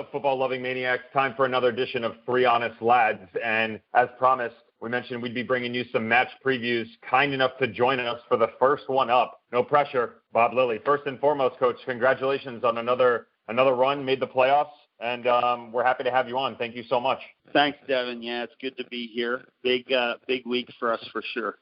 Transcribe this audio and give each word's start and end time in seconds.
Up, 0.00 0.10
football 0.10 0.38
loving 0.38 0.62
maniacs? 0.62 1.04
Time 1.12 1.34
for 1.36 1.44
another 1.44 1.68
edition 1.68 2.04
of 2.04 2.14
Three 2.24 2.46
Honest 2.46 2.80
Lads. 2.80 3.20
And 3.44 3.78
as 3.92 4.08
promised, 4.16 4.54
we 4.80 4.88
mentioned 4.88 5.22
we'd 5.22 5.34
be 5.34 5.42
bringing 5.42 5.74
you 5.74 5.84
some 5.92 6.08
match 6.08 6.28
previews. 6.42 6.86
Kind 7.02 7.34
enough 7.34 7.50
to 7.58 7.66
join 7.66 8.00
us 8.00 8.18
for 8.26 8.38
the 8.38 8.46
first 8.58 8.88
one 8.88 9.10
up. 9.10 9.42
No 9.52 9.62
pressure, 9.62 10.22
Bob 10.32 10.54
Lilley. 10.54 10.78
First 10.86 11.02
and 11.04 11.20
foremost, 11.20 11.58
coach, 11.58 11.76
congratulations 11.84 12.64
on 12.64 12.78
another 12.78 13.26
another 13.48 13.74
run, 13.74 14.02
made 14.02 14.20
the 14.20 14.26
playoffs, 14.26 14.70
and 15.00 15.26
um, 15.26 15.70
we're 15.70 15.84
happy 15.84 16.04
to 16.04 16.10
have 16.10 16.26
you 16.28 16.38
on. 16.38 16.56
Thank 16.56 16.74
you 16.74 16.84
so 16.88 16.98
much. 16.98 17.18
Thanks, 17.52 17.76
Devin. 17.86 18.22
Yeah, 18.22 18.44
it's 18.44 18.54
good 18.58 18.78
to 18.78 18.84
be 18.86 19.06
here. 19.06 19.44
Big 19.62 19.92
uh, 19.92 20.14
big 20.26 20.46
week 20.46 20.70
for 20.78 20.94
us 20.94 21.06
for 21.12 21.22
sure. 21.34 21.58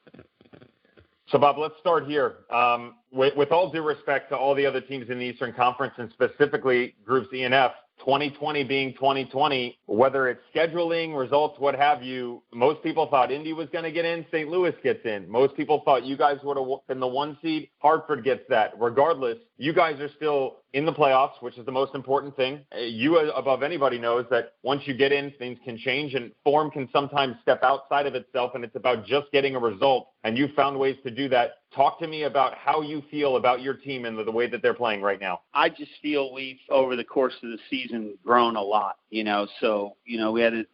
So, 1.27 1.37
Bob, 1.37 1.57
let's 1.57 1.75
start 1.81 2.07
here. 2.07 2.37
Um, 2.49 2.95
with, 3.11 3.35
with 3.35 3.51
all 3.51 3.69
due 3.69 3.83
respect 3.83 4.29
to 4.29 4.37
all 4.37 4.55
the 4.55 4.65
other 4.65 4.79
teams 4.81 5.09
in 5.09 5.19
the 5.19 5.25
Eastern 5.25 5.51
Conference 5.53 5.93
and 5.97 6.09
specifically 6.11 6.95
groups 7.05 7.27
E 7.33 7.43
and 7.43 7.53
F, 7.53 7.73
2020 7.99 8.63
being 8.63 8.93
2020, 8.93 9.77
whether 9.85 10.27
it's 10.27 10.41
scheduling, 10.53 11.17
results, 11.17 11.59
what 11.59 11.75
have 11.75 12.03
you, 12.03 12.41
most 12.53 12.81
people 12.83 13.07
thought 13.09 13.31
Indy 13.31 13.53
was 13.53 13.67
going 13.71 13.83
to 13.83 13.91
get 13.91 14.05
in, 14.05 14.25
St. 14.31 14.49
Louis 14.49 14.73
gets 14.83 15.05
in. 15.05 15.29
Most 15.29 15.55
people 15.55 15.81
thought 15.85 16.05
you 16.05 16.17
guys 16.17 16.37
would 16.43 16.57
have 16.57 16.87
been 16.87 16.99
the 16.99 17.07
one 17.07 17.37
seed, 17.41 17.69
Hartford 17.79 18.23
gets 18.23 18.41
that. 18.49 18.73
Regardless, 18.79 19.37
you 19.57 19.73
guys 19.73 19.99
are 19.99 20.09
still 20.15 20.57
in 20.73 20.85
the 20.85 20.93
playoffs, 20.93 21.41
which 21.41 21.57
is 21.57 21.65
the 21.65 21.71
most 21.71 21.95
important 21.95 22.35
thing. 22.35 22.61
Uh, 22.75 22.81
you, 22.81 23.17
uh, 23.17 23.31
above 23.35 23.63
anybody, 23.63 23.97
knows 23.97 24.25
that 24.29 24.53
once 24.63 24.83
you 24.85 24.95
get 24.95 25.11
in, 25.11 25.31
things 25.39 25.57
can 25.65 25.77
change 25.77 26.13
and 26.13 26.31
form 26.43 26.69
can 26.69 26.87
sometimes 26.93 27.35
step 27.41 27.63
outside 27.63 28.05
of 28.05 28.15
itself, 28.15 28.51
and 28.55 28.63
it's 28.63 28.75
about 28.75 29.05
just 29.05 29.31
getting 29.31 29.55
a 29.55 29.59
result. 29.59 30.09
And 30.23 30.37
you 30.37 30.49
found 30.55 30.77
ways 30.77 30.97
to 31.03 31.11
do 31.11 31.27
that. 31.29 31.59
Talk 31.75 31.99
to 31.99 32.07
me 32.07 32.23
about 32.23 32.55
how 32.55 32.81
you 32.81 33.03
feel 33.09 33.37
about 33.37 33.61
your 33.61 33.73
team 33.73 34.05
and 34.05 34.17
the, 34.17 34.31
way 34.31 34.47
that 34.47 34.61
they're 34.61 34.73
playing 34.73 35.01
right 35.01 35.19
now. 35.19 35.41
I 35.53 35.69
just 35.69 35.91
feel 36.01 36.33
we've, 36.33 36.59
over 36.69 36.95
the 36.95 37.03
course 37.03 37.33
of 37.41 37.49
the 37.49 37.57
season, 37.69 38.17
grown 38.23 38.55
a 38.55 38.61
lot. 38.61 38.97
You 39.09 39.23
know, 39.23 39.47
so 39.59 39.95
you 40.05 40.19
know 40.19 40.31
we 40.31 40.41
had 40.41 40.53
a 40.53 40.65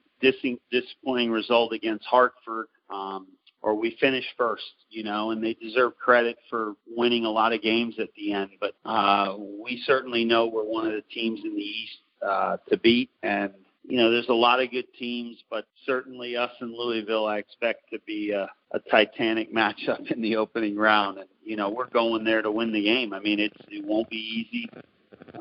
disappointing 0.72 1.32
result 1.32 1.74
against 1.74 2.06
Hartford. 2.06 2.68
Um, 2.90 3.28
or 3.66 3.74
we 3.74 3.98
finished 4.00 4.28
first, 4.38 4.62
you 4.92 5.04
know, 5.04 5.32
and 5.32 5.44
they 5.44 5.56
deserve 5.56 5.98
credit 5.98 6.38
for 6.52 6.76
winning 6.88 7.26
a 7.26 7.30
lot 7.30 7.52
of 7.52 7.64
games 7.64 7.96
at 8.00 8.10
the 8.16 8.32
end. 8.32 8.52
But 8.60 8.76
uh, 8.86 9.38
we 9.40 9.82
certainly 9.88 10.24
know 10.24 10.46
we're 10.46 10.64
one 10.64 10.86
of 10.86 10.94
the 10.94 11.02
teams 11.12 11.40
in 11.44 11.56
the 11.56 11.64
East 11.64 11.98
uh, 12.24 12.58
to 12.70 12.78
beat, 12.78 13.10
and 13.24 13.52
you 13.84 13.98
know, 13.98 14.12
there's 14.12 14.30
a 14.30 14.34
lot 14.34 14.62
of 14.62 14.70
good 14.70 14.86
teams, 15.00 15.44
but 15.50 15.66
certainly 15.84 16.38
us 16.38 16.52
and 16.60 16.74
Louisville, 16.74 17.26
I 17.26 17.38
expect 17.38 17.90
to 17.92 18.00
be 18.06 18.32
a, 18.32 18.48
a 18.72 18.80
titanic 18.92 19.52
matchup 19.54 20.12
in 20.12 20.22
the 20.22 20.36
opening 20.36 20.76
round, 20.76 21.18
and 21.18 21.28
you 21.44 21.56
know, 21.56 21.72
we're 21.72 21.90
going 21.90 22.24
there 22.24 22.44
to 22.44 22.52
win 22.52 22.72
the 22.72 22.84
game. 22.84 23.14
I 23.14 23.20
mean, 23.20 23.40
it's 23.40 23.58
it 23.70 23.84
won't 23.84 24.10
be 24.12 24.46
easy. 24.52 24.70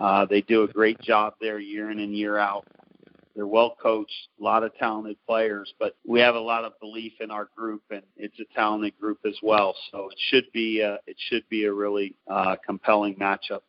Uh, 0.00 0.24
they 0.24 0.40
do 0.40 0.62
a 0.62 0.68
great 0.68 0.98
job 1.02 1.34
there 1.42 1.58
year 1.58 1.90
in 1.90 1.98
and 1.98 2.16
year 2.16 2.38
out. 2.38 2.66
They're 3.34 3.46
well 3.46 3.76
coached, 3.80 4.28
a 4.40 4.44
lot 4.44 4.62
of 4.62 4.74
talented 4.76 5.16
players, 5.26 5.74
but 5.78 5.96
we 6.06 6.20
have 6.20 6.34
a 6.34 6.40
lot 6.40 6.64
of 6.64 6.78
belief 6.80 7.14
in 7.20 7.30
our 7.30 7.48
group, 7.56 7.82
and 7.90 8.02
it's 8.16 8.38
a 8.38 8.54
talented 8.54 8.98
group 9.00 9.18
as 9.26 9.36
well. 9.42 9.74
So 9.90 10.08
it 10.10 10.18
should 10.30 10.44
be 10.52 10.80
a, 10.80 10.98
it 11.06 11.16
should 11.18 11.48
be 11.48 11.64
a 11.64 11.72
really 11.72 12.14
uh, 12.28 12.56
compelling 12.64 13.16
matchup. 13.16 13.60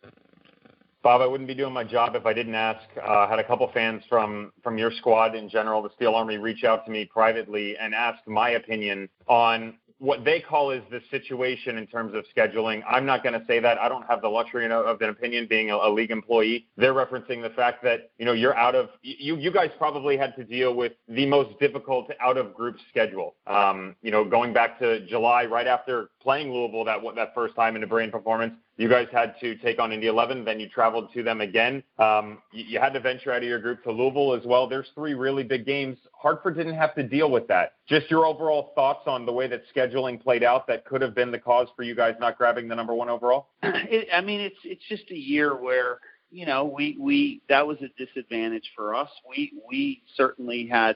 Bob, 1.02 1.22
I 1.22 1.28
wouldn't 1.28 1.48
be 1.48 1.54
doing 1.54 1.74
my 1.74 1.84
job 1.84 2.16
if 2.16 2.26
I 2.26 2.34
didn't 2.34 2.56
ask. 2.56 2.82
Uh, 3.00 3.28
had 3.28 3.38
a 3.38 3.44
couple 3.44 3.70
fans 3.72 4.02
from 4.10 4.52
from 4.64 4.78
your 4.78 4.92
squad 4.92 5.36
in 5.36 5.48
general, 5.50 5.84
the 5.84 5.92
Steel 5.96 6.16
Army, 6.16 6.38
reach 6.38 6.64
out 6.64 6.84
to 6.86 6.92
me 6.92 7.06
privately 7.06 7.78
and 7.78 7.94
ask 7.94 8.28
my 8.28 8.52
opinion 8.52 9.08
on 9.28 9.76
what 10.00 10.26
they 10.26 10.40
call 10.42 10.72
is 10.72 10.82
the 10.92 11.00
situation 11.10 11.78
in 11.78 11.88
terms 11.88 12.14
of 12.14 12.26
scheduling. 12.36 12.84
I'm 12.90 13.06
not 13.06 13.24
going 13.24 13.40
to 13.40 13.46
say 13.48 13.60
that. 13.60 13.78
I 13.78 13.88
don't 13.88 14.06
have 14.08 14.22
the 14.22 14.28
luxury 14.28 14.70
of 14.70 15.02
an 15.02 15.10
opinion 15.10 15.48
being 15.50 15.72
a, 15.72 15.76
a, 15.76 15.90
league 15.92 16.12
employee. 16.12 16.68
They're 16.76 16.94
referencing 16.94 17.42
the 17.42 17.52
fact 17.56 17.82
that, 17.84 18.12
you 18.18 18.26
know, 18.26 18.34
you're 18.34 18.56
out 18.56 18.76
of, 18.76 18.90
you, 19.02 19.38
you 19.38 19.52
guys 19.52 19.70
probably 19.78 20.18
had 20.18 20.36
to 20.36 20.44
deal 20.44 20.76
with 20.76 20.94
the 21.08 21.26
most 21.26 21.58
difficult 21.60 22.10
out 22.20 22.38
of 22.38 22.54
group 22.54 22.76
schedule. 22.90 23.36
Um, 23.48 23.96
you 24.02 24.12
know, 24.12 24.26
going 24.26 24.54
back 24.54 24.80
to 24.80 25.06
July, 25.08 25.46
right 25.46 25.68
after 25.68 26.10
playing 26.22 26.52
Louisville 26.52 26.84
that, 26.86 27.00
that 27.16 27.34
first 27.34 27.56
time 27.56 27.76
in 27.76 27.84
a 27.84 27.88
brilliant 27.88 28.12
performance, 28.12 28.54
you 28.78 28.90
guys 28.90 29.08
had 29.12 29.36
to 29.40 29.56
take 29.58 29.80
on 29.80 29.94
Indy 29.94 30.08
11, 30.08 30.44
then 30.44 30.60
you 30.60 30.68
traveled 30.68 31.14
to 31.14 31.24
them 31.24 31.40
again. 31.40 31.82
Um, 31.98 32.40
you, 32.52 32.66
you, 32.66 32.80
had 32.80 32.94
to 32.94 33.00
venture 33.00 33.32
out 33.32 33.38
of 33.38 33.44
your 33.44 33.60
group 33.60 33.84
to 33.84 33.92
Louisville 33.92 34.34
as 34.34 34.46
well. 34.46 34.68
There's 34.68 34.88
three 34.96 35.14
really 35.14 35.44
big 35.44 35.66
games. 35.66 35.98
Hartford 36.12 36.58
didn't 36.58 36.76
have 36.76 36.94
to 36.96 37.04
deal 37.04 37.32
with 37.32 37.48
that. 37.48 37.74
Just 37.88 38.12
your 38.12 38.26
overall 38.26 38.72
thoughts 38.76 39.08
on 39.08 39.26
the 39.26 39.32
way 39.32 39.48
that 39.48 39.64
scheduling 39.74 40.22
played 40.22 40.44
out 40.44 40.68
that 40.68 40.84
could 40.86 41.02
have 41.02 41.16
been 41.16 41.32
the 41.32 41.40
cause 41.40 41.68
for 41.76 41.84
you 41.84 41.96
guys 41.96 42.16
not 42.20 42.38
grabbing 42.38 42.68
the 42.68 42.76
number 42.76 42.94
one 42.94 43.10
overall. 43.10 43.48
It, 43.88 44.08
I 44.12 44.22
mean, 44.22 44.42
it's 44.42 44.56
it's 44.64 44.82
just 44.90 45.12
a 45.12 45.16
year 45.16 45.56
where 45.56 46.00
you 46.32 46.48
know 46.48 46.66
we 46.66 46.98
we 47.00 47.42
that 47.50 47.66
was 47.68 47.78
a 47.82 48.04
disadvantage 48.04 48.72
for 48.76 48.96
us. 48.96 49.10
We 49.30 49.54
we 49.70 50.02
certainly 50.18 50.66
had 50.66 50.96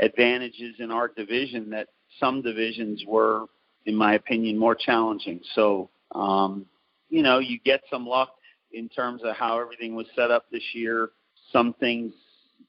advantages 0.00 0.76
in 0.78 0.90
our 0.90 1.08
division 1.08 1.68
that 1.70 1.88
some 2.18 2.40
divisions 2.40 3.04
were, 3.06 3.44
in 3.84 3.94
my 3.94 4.14
opinion, 4.14 4.58
more 4.58 4.74
challenging. 4.74 5.40
So. 5.54 5.90
Um, 6.12 6.64
you 7.08 7.22
know, 7.22 7.38
you 7.38 7.58
get 7.64 7.82
some 7.90 8.06
luck 8.06 8.30
in 8.72 8.88
terms 8.88 9.22
of 9.24 9.34
how 9.34 9.58
everything 9.60 9.94
was 9.94 10.06
set 10.14 10.30
up 10.30 10.46
this 10.50 10.62
year. 10.74 11.10
Some 11.52 11.74
things 11.74 12.12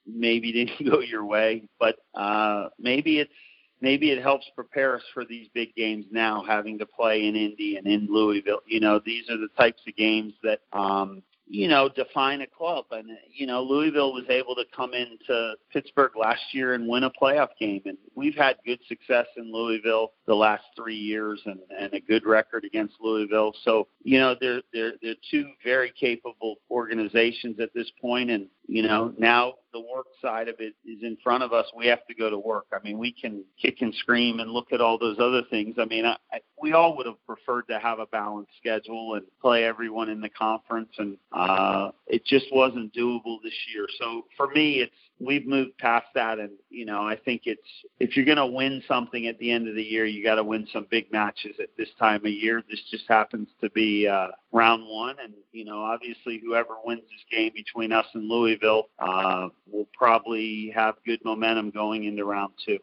maybe 0.06 0.52
didn't 0.80 0.90
go 0.90 1.00
your 1.02 1.26
way, 1.26 1.64
but 1.80 1.98
uh, 2.16 2.70
maybe 2.80 3.20
it's 3.20 3.34
maybe 3.82 4.12
it 4.12 4.22
helps 4.22 4.46
prepare 4.56 4.96
us 4.96 5.04
for 5.14 5.26
these 5.26 5.48
big 5.54 5.74
games 5.76 6.06
now, 6.12 6.44
having 6.46 6.78
to 6.80 6.86
play 6.86 7.28
in 7.28 7.36
Indy 7.36 7.78
and 7.78 7.88
in 7.88 8.08
Louisville. 8.10 8.60
You 8.68 8.80
know, 8.80 9.00
these 9.06 9.30
are 9.30 9.38
the 9.38 9.48
types 9.58 9.82
of 9.88 9.96
games 9.96 10.34
that 10.44 10.60
um, 10.74 11.24
you 11.50 11.68
know, 11.68 11.90
define 11.90 12.42
a 12.42 12.48
club. 12.48 12.86
And, 12.92 13.10
you 13.34 13.48
know, 13.48 13.64
Louisville 13.64 14.14
was 14.14 14.26
able 14.30 14.54
to 14.56 14.64
come 14.74 14.94
into 14.94 15.56
Pittsburgh 15.74 16.12
last 16.16 16.42
year 16.54 16.76
and 16.76 16.88
win 16.88 17.04
a 17.04 17.10
playoff 17.10 17.50
game. 17.60 17.82
And 17.86 17.98
we've 18.14 18.36
had 18.36 18.58
good 18.66 18.80
success 18.88 19.26
in 19.36 19.52
Louisville 19.52 20.14
the 20.28 20.36
last 20.36 20.64
three 20.78 20.96
years 20.96 21.42
and, 21.46 21.60
and 21.78 21.92
a 21.96 22.00
good 22.00 22.26
record 22.26 22.66
against 22.66 22.94
Louisville. 23.02 23.54
So, 23.64 23.88
you 24.04 24.20
know, 24.20 24.36
they're, 24.40 24.62
they're, 24.72 24.94
they're 25.02 25.16
two 25.32 25.50
very 25.64 25.92
capable 26.00 26.58
organizations 26.70 27.60
at 27.60 27.74
this 27.74 27.92
point. 28.00 28.30
And, 28.30 28.48
you 28.68 28.84
know, 28.84 29.12
now 29.18 29.56
the 29.74 29.80
work 29.80 30.06
side 30.22 30.50
of 30.50 30.56
it 30.60 30.76
is 30.86 31.02
in 31.02 31.18
front 31.24 31.44
of 31.44 31.52
us. 31.52 31.66
We 31.76 31.88
have 31.88 32.06
to 32.08 32.14
go 32.14 32.30
to 32.30 32.38
work. 32.38 32.66
I 32.72 32.78
mean, 32.84 33.00
we 33.00 33.12
can 33.12 33.44
kick 33.60 33.78
and 33.82 33.94
scream 33.96 34.40
and 34.40 34.52
look 34.52 34.72
at 34.72 34.82
all 34.82 35.00
those 35.00 35.18
other 35.20 35.42
things. 35.50 35.78
I 35.80 35.86
mean, 35.86 36.06
I, 36.06 36.18
I, 36.32 36.42
we 36.62 36.74
all 36.74 36.96
would 36.98 37.06
have 37.06 37.24
preferred 37.26 37.68
to 37.70 37.80
have 37.80 38.00
a 38.00 38.06
balanced 38.08 38.52
schedule 38.60 39.16
and 39.16 39.26
play 39.42 39.64
everyone 39.64 40.10
in 40.10 40.22
the 40.22 40.30
conference, 40.30 40.90
and 40.98 41.18
uh, 41.32 41.92
it 42.08 42.26
just 42.26 42.46
wasn't 42.52 42.94
doable 42.94 43.38
this 43.44 43.54
year. 43.74 43.88
So 44.00 44.26
for 44.38 44.48
me, 44.48 44.80
it's 44.80 44.94
we've 45.20 45.46
moved 45.46 45.78
past 45.78 46.06
that 46.16 46.40
and 46.40 46.52
you 46.70 46.86
know 46.86 47.02
i 47.02 47.16
think 47.16 47.42
it's 47.46 47.62
if 48.00 48.16
you're 48.16 48.26
going 48.26 48.38
to 48.38 48.46
win 48.46 48.82
something 48.88 49.28
at 49.28 49.38
the 49.40 49.52
end 49.52 49.68
of 49.68 49.76
the 49.76 49.84
year 49.84 50.06
you 50.06 50.24
got 50.24 50.36
to 50.36 50.44
win 50.44 50.66
some 50.72 50.88
big 50.90 51.12
matches 51.12 51.56
at 51.62 51.70
this 51.78 51.90
time 52.00 52.26
of 52.26 52.32
year 52.32 52.64
this 52.70 52.80
just 52.90 53.04
happens 53.08 53.48
to 53.62 53.70
be 53.72 54.08
uh 54.08 54.28
round 54.52 54.84
one 54.88 55.16
and 55.22 55.34
you 55.52 55.66
know 55.66 55.82
obviously 55.82 56.42
whoever 56.44 56.76
wins 56.86 57.02
this 57.02 57.38
game 57.38 57.52
between 57.54 57.92
us 57.92 58.06
and 58.14 58.30
louisville 58.30 58.88
uh 59.00 59.50
will 59.70 59.88
probably 59.94 60.72
have 60.74 60.96
good 61.06 61.20
momentum 61.26 61.70
going 61.70 62.06
into 62.06 62.24
round 62.24 62.54
two 62.66 62.80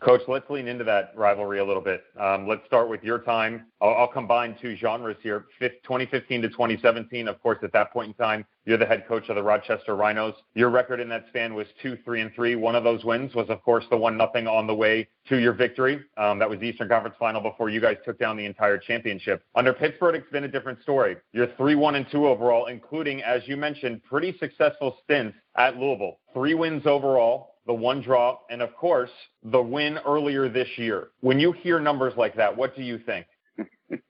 Coach, 0.00 0.22
let's 0.28 0.48
lean 0.50 0.68
into 0.68 0.84
that 0.84 1.12
rivalry 1.16 1.60
a 1.60 1.64
little 1.64 1.82
bit. 1.82 2.04
Um, 2.18 2.46
let's 2.46 2.64
start 2.66 2.88
with 2.88 3.02
your 3.02 3.18
time. 3.18 3.66
I'll, 3.80 3.94
I'll 3.94 4.08
combine 4.08 4.56
two 4.60 4.76
genres 4.76 5.16
here. 5.22 5.46
2015 5.60 6.42
to 6.42 6.48
2017, 6.48 7.28
of 7.28 7.40
course, 7.42 7.58
at 7.62 7.72
that 7.72 7.92
point 7.92 8.08
in 8.08 8.14
time, 8.14 8.44
you're 8.66 8.78
the 8.78 8.86
head 8.86 9.06
coach 9.06 9.28
of 9.28 9.36
the 9.36 9.42
Rochester 9.42 9.94
Rhinos. 9.94 10.34
Your 10.54 10.70
record 10.70 11.00
in 11.00 11.08
that 11.10 11.26
span 11.28 11.54
was 11.54 11.66
two, 11.82 11.98
three, 12.04 12.20
and 12.22 12.32
three. 12.34 12.56
One 12.56 12.74
of 12.74 12.84
those 12.84 13.04
wins 13.04 13.34
was, 13.34 13.48
of 13.50 13.62
course, 13.62 13.84
the 13.90 13.96
one 13.96 14.16
nothing 14.16 14.46
on 14.46 14.66
the 14.66 14.74
way 14.74 15.08
to 15.28 15.38
your 15.38 15.52
victory. 15.52 16.00
Um, 16.16 16.38
that 16.38 16.48
was 16.48 16.58
the 16.60 16.66
Eastern 16.66 16.88
Conference 16.88 17.16
Final 17.18 17.40
before 17.40 17.68
you 17.68 17.80
guys 17.80 17.96
took 18.04 18.18
down 18.18 18.36
the 18.36 18.46
entire 18.46 18.78
championship. 18.78 19.42
Under 19.54 19.72
Pittsburgh, 19.72 20.16
it's 20.16 20.30
been 20.30 20.44
a 20.44 20.48
different 20.48 20.82
story. 20.82 21.16
You're 21.32 21.54
three, 21.56 21.74
one, 21.74 21.94
and 21.94 22.06
two 22.10 22.26
overall, 22.26 22.66
including, 22.66 23.22
as 23.22 23.42
you 23.46 23.56
mentioned, 23.56 24.02
pretty 24.04 24.36
successful 24.38 24.96
stints 25.04 25.36
at 25.56 25.76
Louisville. 25.76 26.18
Three 26.32 26.54
wins 26.54 26.86
overall 26.86 27.53
the 27.66 27.74
one 27.74 28.02
draw, 28.02 28.38
and 28.50 28.60
of 28.62 28.74
course, 28.76 29.10
the 29.42 29.60
win 29.60 29.98
earlier 30.06 30.48
this 30.48 30.68
year. 30.76 31.08
When 31.20 31.38
you 31.38 31.52
hear 31.52 31.80
numbers 31.80 32.14
like 32.16 32.36
that, 32.36 32.56
what 32.56 32.76
do 32.76 32.82
you 32.82 32.98
think? 32.98 33.26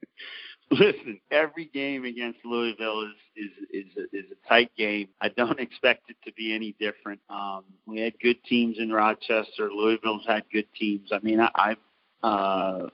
Listen, 0.71 1.21
every 1.31 1.67
game 1.67 2.05
against 2.05 2.39
Louisville 2.45 3.03
is 3.03 3.15
is 3.37 3.51
is 3.71 3.97
a, 3.97 4.17
is 4.17 4.25
a 4.33 4.49
tight 4.49 4.71
game. 4.77 5.09
I 5.21 5.29
don't 5.29 5.61
expect 5.61 6.11
it 6.11 6.17
to 6.25 6.33
be 6.33 6.55
any 6.55 6.75
different. 6.81 7.21
Um, 7.29 7.65
we 7.87 8.01
had 8.01 8.19
good 8.21 8.43
teams 8.45 8.79
in 8.79 8.91
Rochester. 8.91 9.71
Louisville's 9.71 10.27
had 10.27 10.45
good 10.53 10.67
teams. 10.79 11.11
I 11.13 11.19
mean, 11.21 11.41
I, 11.41 11.51
I've 11.55 11.77
uh, 12.23 12.89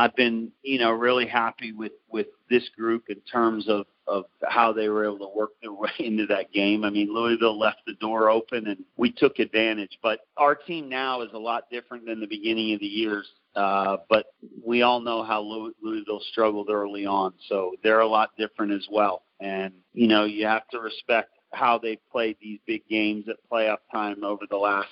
I've 0.00 0.16
been 0.16 0.50
you 0.62 0.78
know 0.78 0.92
really 0.92 1.26
happy 1.26 1.72
with 1.72 1.92
with 2.10 2.28
this 2.48 2.68
group 2.70 3.04
in 3.10 3.20
terms 3.30 3.68
of 3.68 3.84
of 4.06 4.24
how 4.48 4.72
they 4.72 4.88
were 4.88 5.04
able 5.04 5.18
to 5.18 5.36
work 5.36 5.50
their 5.60 5.72
way 5.74 5.90
into 5.98 6.26
that 6.26 6.52
game. 6.52 6.84
I 6.84 6.90
mean, 6.90 7.12
Louisville 7.12 7.58
left 7.58 7.82
the 7.86 7.92
door 7.94 8.30
open 8.30 8.66
and 8.66 8.82
we 8.96 9.12
took 9.12 9.38
advantage. 9.38 9.98
But 10.02 10.20
our 10.38 10.54
team 10.54 10.88
now 10.88 11.20
is 11.20 11.28
a 11.34 11.38
lot 11.38 11.64
different 11.70 12.06
than 12.06 12.18
the 12.18 12.26
beginning 12.26 12.72
of 12.72 12.80
the 12.80 12.86
years. 12.86 13.28
Uh, 13.54 13.98
but 14.08 14.26
we 14.64 14.82
all 14.82 15.00
know 15.00 15.22
how 15.22 15.42
Louisville 15.82 16.22
struggled 16.30 16.70
early 16.70 17.04
on, 17.04 17.34
so 17.48 17.72
they're 17.82 18.00
a 18.00 18.08
lot 18.08 18.30
different 18.38 18.72
as 18.72 18.86
well. 18.90 19.22
And 19.38 19.74
you 19.92 20.06
know, 20.06 20.24
you 20.24 20.46
have 20.46 20.66
to 20.68 20.80
respect 20.80 21.30
how 21.52 21.78
they've 21.78 22.00
played 22.10 22.36
these 22.40 22.60
big 22.66 22.88
games 22.88 23.26
at 23.28 23.36
playoff 23.52 23.78
time 23.92 24.24
over 24.24 24.44
the 24.48 24.56
last, 24.56 24.88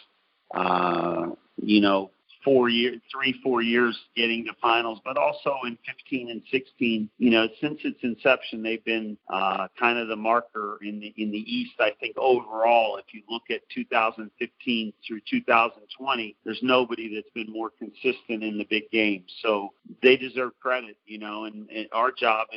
uh, 0.55 1.29
you 1.57 1.81
know, 1.81 2.11
four 2.45 2.69
years, 2.69 3.01
three, 3.13 3.39
four 3.43 3.63
years 3.63 3.99
getting 4.17 4.45
to 4.47 4.53
finals, 4.61 5.01
but 5.05 5.17
also 5.17 5.57
in 5.67 5.79
15 5.87 6.31
and 6.31 6.43
16, 6.51 7.09
you 7.19 7.31
know, 7.31 7.49
since 7.61 7.81
its 7.85 7.99
inception, 8.03 8.63
they've 8.63 8.85
been 8.85 9.17
uh, 9.33 9.69
kind 9.79 9.99
of 9.99 10.09
the 10.09 10.17
marker 10.17 10.79
in 10.83 11.01
the 11.01 11.13
in 11.17 11.31
the 11.31 11.39
East. 11.39 11.75
I 11.81 11.93
think 12.01 12.17
overall, 12.19 12.97
if 12.97 13.07
you 13.13 13.23
look 13.29 13.45
at 13.51 13.61
2015 13.75 14.93
through 15.07 15.21
2020, 15.29 16.37
there's 16.45 16.61
nobody 16.63 17.15
that's 17.15 17.31
been 17.35 17.53
more 17.53 17.71
consistent 17.79 18.43
in 18.43 18.59
the 18.59 18.67
big 18.69 18.91
games. 18.91 19.31
So 19.43 19.73
they 20.03 20.17
deserve 20.17 20.53
credit, 20.61 20.97
you 21.07 21.19
know, 21.19 21.45
and, 21.45 21.69
and 21.71 21.89
our 21.93 22.13
job 22.13 22.49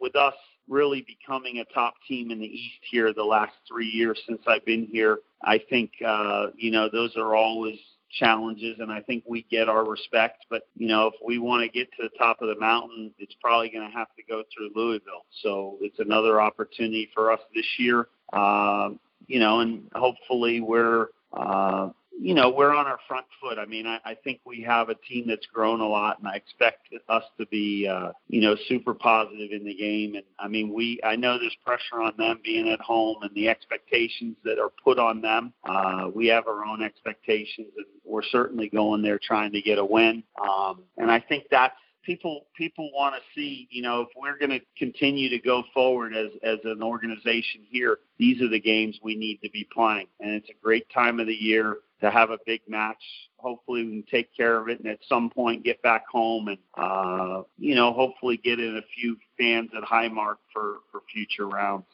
with 0.00 0.16
us 0.16 0.34
really 0.68 1.04
becoming 1.06 1.58
a 1.58 1.64
top 1.72 1.94
team 2.06 2.30
in 2.30 2.38
the 2.38 2.46
East 2.46 2.80
here 2.90 3.12
the 3.12 3.24
last 3.24 3.52
three 3.66 3.88
years 3.88 4.20
since 4.26 4.40
I've 4.46 4.64
been 4.64 4.86
here. 4.86 5.18
I 5.42 5.60
think 5.70 5.92
uh, 6.06 6.46
you 6.56 6.70
know 6.70 6.88
those 6.90 7.16
are 7.16 7.34
always 7.34 7.78
challenges 8.10 8.76
and 8.78 8.90
I 8.90 9.00
think 9.00 9.24
we 9.26 9.46
get 9.50 9.68
our 9.68 9.88
respect. 9.88 10.46
But, 10.50 10.62
you 10.76 10.88
know, 10.88 11.06
if 11.08 11.14
we 11.24 11.38
want 11.38 11.62
to 11.62 11.68
get 11.68 11.90
to 11.92 12.02
the 12.02 12.18
top 12.18 12.40
of 12.40 12.48
the 12.48 12.58
mountain, 12.58 13.12
it's 13.18 13.34
probably 13.40 13.68
going 13.70 13.90
to 13.90 13.96
have 13.96 14.08
to 14.16 14.22
go 14.22 14.42
through 14.54 14.70
Louisville. 14.74 15.24
So 15.42 15.76
it's 15.80 15.98
another 15.98 16.40
opportunity 16.40 17.10
for 17.14 17.32
us 17.32 17.40
this 17.54 17.66
year. 17.78 18.08
Uh, 18.32 18.90
you 19.26 19.38
know, 19.40 19.60
and 19.60 19.90
hopefully 19.94 20.60
we're 20.60 21.08
uh, 21.32 21.90
you 22.20 22.34
know, 22.34 22.50
we're 22.50 22.74
on 22.74 22.86
our 22.86 22.98
front 23.06 23.26
foot. 23.40 23.58
I 23.58 23.66
mean, 23.66 23.86
I, 23.86 23.98
I 24.04 24.14
think 24.14 24.40
we 24.44 24.62
have 24.62 24.88
a 24.88 24.94
team 24.94 25.26
that's 25.28 25.46
grown 25.46 25.80
a 25.80 25.86
lot, 25.86 26.18
and 26.18 26.26
I 26.26 26.34
expect 26.34 26.88
us 27.08 27.22
to 27.38 27.46
be, 27.46 27.86
uh, 27.86 28.10
you 28.28 28.40
know, 28.40 28.56
super 28.68 28.92
positive 28.92 29.52
in 29.52 29.64
the 29.64 29.74
game. 29.74 30.16
And 30.16 30.24
I 30.38 30.48
mean, 30.48 30.74
we, 30.74 31.00
I 31.04 31.16
know 31.16 31.38
there's 31.38 31.56
pressure 31.64 32.02
on 32.02 32.14
them 32.18 32.40
being 32.42 32.68
at 32.68 32.80
home 32.80 33.18
and 33.22 33.30
the 33.34 33.48
expectations 33.48 34.36
that 34.44 34.58
are 34.58 34.70
put 34.82 34.98
on 34.98 35.22
them. 35.22 35.52
Uh, 35.68 36.08
we 36.12 36.26
have 36.26 36.48
our 36.48 36.64
own 36.64 36.82
expectations, 36.82 37.68
and 37.76 37.86
we're 38.04 38.22
certainly 38.22 38.68
going 38.68 39.02
there 39.02 39.20
trying 39.22 39.52
to 39.52 39.62
get 39.62 39.78
a 39.78 39.84
win. 39.84 40.22
Um, 40.42 40.82
and 40.96 41.10
I 41.10 41.20
think 41.20 41.44
that's 41.50 41.74
people 42.02 42.46
people 42.56 42.90
want 42.94 43.14
to 43.14 43.20
see 43.34 43.68
you 43.70 43.82
know 43.82 44.00
if 44.00 44.08
we're 44.16 44.38
going 44.38 44.50
to 44.50 44.60
continue 44.78 45.28
to 45.28 45.38
go 45.38 45.62
forward 45.74 46.14
as 46.14 46.28
as 46.42 46.58
an 46.64 46.82
organization 46.82 47.60
here 47.68 47.98
these 48.18 48.40
are 48.40 48.48
the 48.48 48.60
games 48.60 48.98
we 49.02 49.14
need 49.14 49.38
to 49.42 49.50
be 49.50 49.68
playing 49.72 50.06
and 50.20 50.30
it's 50.30 50.48
a 50.48 50.64
great 50.64 50.88
time 50.90 51.20
of 51.20 51.26
the 51.26 51.34
year 51.34 51.78
to 52.00 52.10
have 52.10 52.30
a 52.30 52.38
big 52.46 52.60
match. 52.68 53.02
Hopefully, 53.36 53.84
we 53.84 53.90
can 53.90 54.04
take 54.10 54.34
care 54.36 54.60
of 54.60 54.68
it 54.68 54.80
and 54.80 54.88
at 54.88 54.98
some 55.08 55.30
point 55.30 55.64
get 55.64 55.80
back 55.82 56.04
home 56.10 56.48
and, 56.48 56.58
uh, 56.76 57.42
you 57.58 57.74
know, 57.74 57.92
hopefully 57.92 58.36
get 58.36 58.58
in 58.58 58.76
a 58.76 58.82
few 58.94 59.16
fans 59.38 59.70
at 59.76 59.84
Highmark 59.84 60.36
for, 60.52 60.78
for 60.90 61.02
future 61.12 61.46
rounds. 61.46 61.84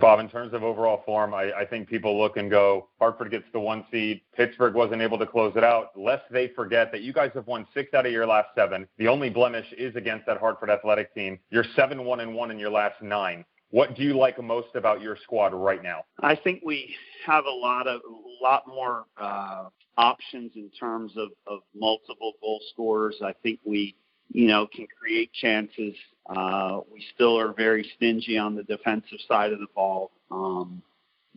Bob, 0.00 0.20
in 0.20 0.28
terms 0.28 0.52
of 0.52 0.62
overall 0.62 1.02
form, 1.06 1.34
I, 1.34 1.52
I 1.52 1.64
think 1.64 1.88
people 1.88 2.18
look 2.18 2.36
and 2.36 2.50
go, 2.50 2.88
Hartford 2.98 3.30
gets 3.30 3.44
the 3.52 3.60
one 3.60 3.84
seed. 3.90 4.20
Pittsburgh 4.36 4.74
wasn't 4.74 5.02
able 5.02 5.18
to 5.18 5.26
close 5.26 5.52
it 5.56 5.64
out. 5.64 5.90
Lest 5.96 6.24
they 6.30 6.48
forget 6.48 6.90
that 6.92 7.02
you 7.02 7.12
guys 7.12 7.30
have 7.34 7.46
won 7.46 7.66
six 7.74 7.94
out 7.94 8.06
of 8.06 8.12
your 8.12 8.26
last 8.26 8.48
seven. 8.54 8.88
The 8.98 9.08
only 9.08 9.30
blemish 9.30 9.66
is 9.76 9.94
against 9.96 10.26
that 10.26 10.38
Hartford 10.38 10.70
athletic 10.70 11.14
team. 11.14 11.38
You're 11.50 11.64
seven 11.76 12.04
one 12.04 12.20
and 12.20 12.34
one 12.34 12.50
in 12.50 12.58
your 12.58 12.70
last 12.70 13.00
nine. 13.02 13.44
What 13.74 13.96
do 13.96 14.04
you 14.04 14.16
like 14.16 14.40
most 14.40 14.68
about 14.76 15.02
your 15.02 15.16
squad 15.24 15.52
right 15.52 15.82
now? 15.82 16.04
I 16.20 16.36
think 16.36 16.62
we 16.64 16.94
have 17.26 17.44
a 17.44 17.50
lot 17.50 17.88
of 17.88 18.02
a 18.02 18.44
lot 18.44 18.68
more 18.68 19.06
uh, 19.20 19.64
options 19.98 20.52
in 20.54 20.70
terms 20.78 21.10
of, 21.16 21.30
of 21.48 21.58
multiple 21.74 22.34
goal 22.40 22.60
scorers. 22.72 23.16
I 23.20 23.32
think 23.42 23.58
we, 23.64 23.96
you 24.30 24.46
know, 24.46 24.68
can 24.68 24.86
create 24.96 25.32
chances. 25.32 25.92
Uh, 26.30 26.82
we 26.88 27.04
still 27.16 27.36
are 27.36 27.52
very 27.52 27.90
stingy 27.96 28.38
on 28.38 28.54
the 28.54 28.62
defensive 28.62 29.18
side 29.26 29.52
of 29.52 29.58
the 29.58 29.66
ball. 29.74 30.12
Um, 30.30 30.80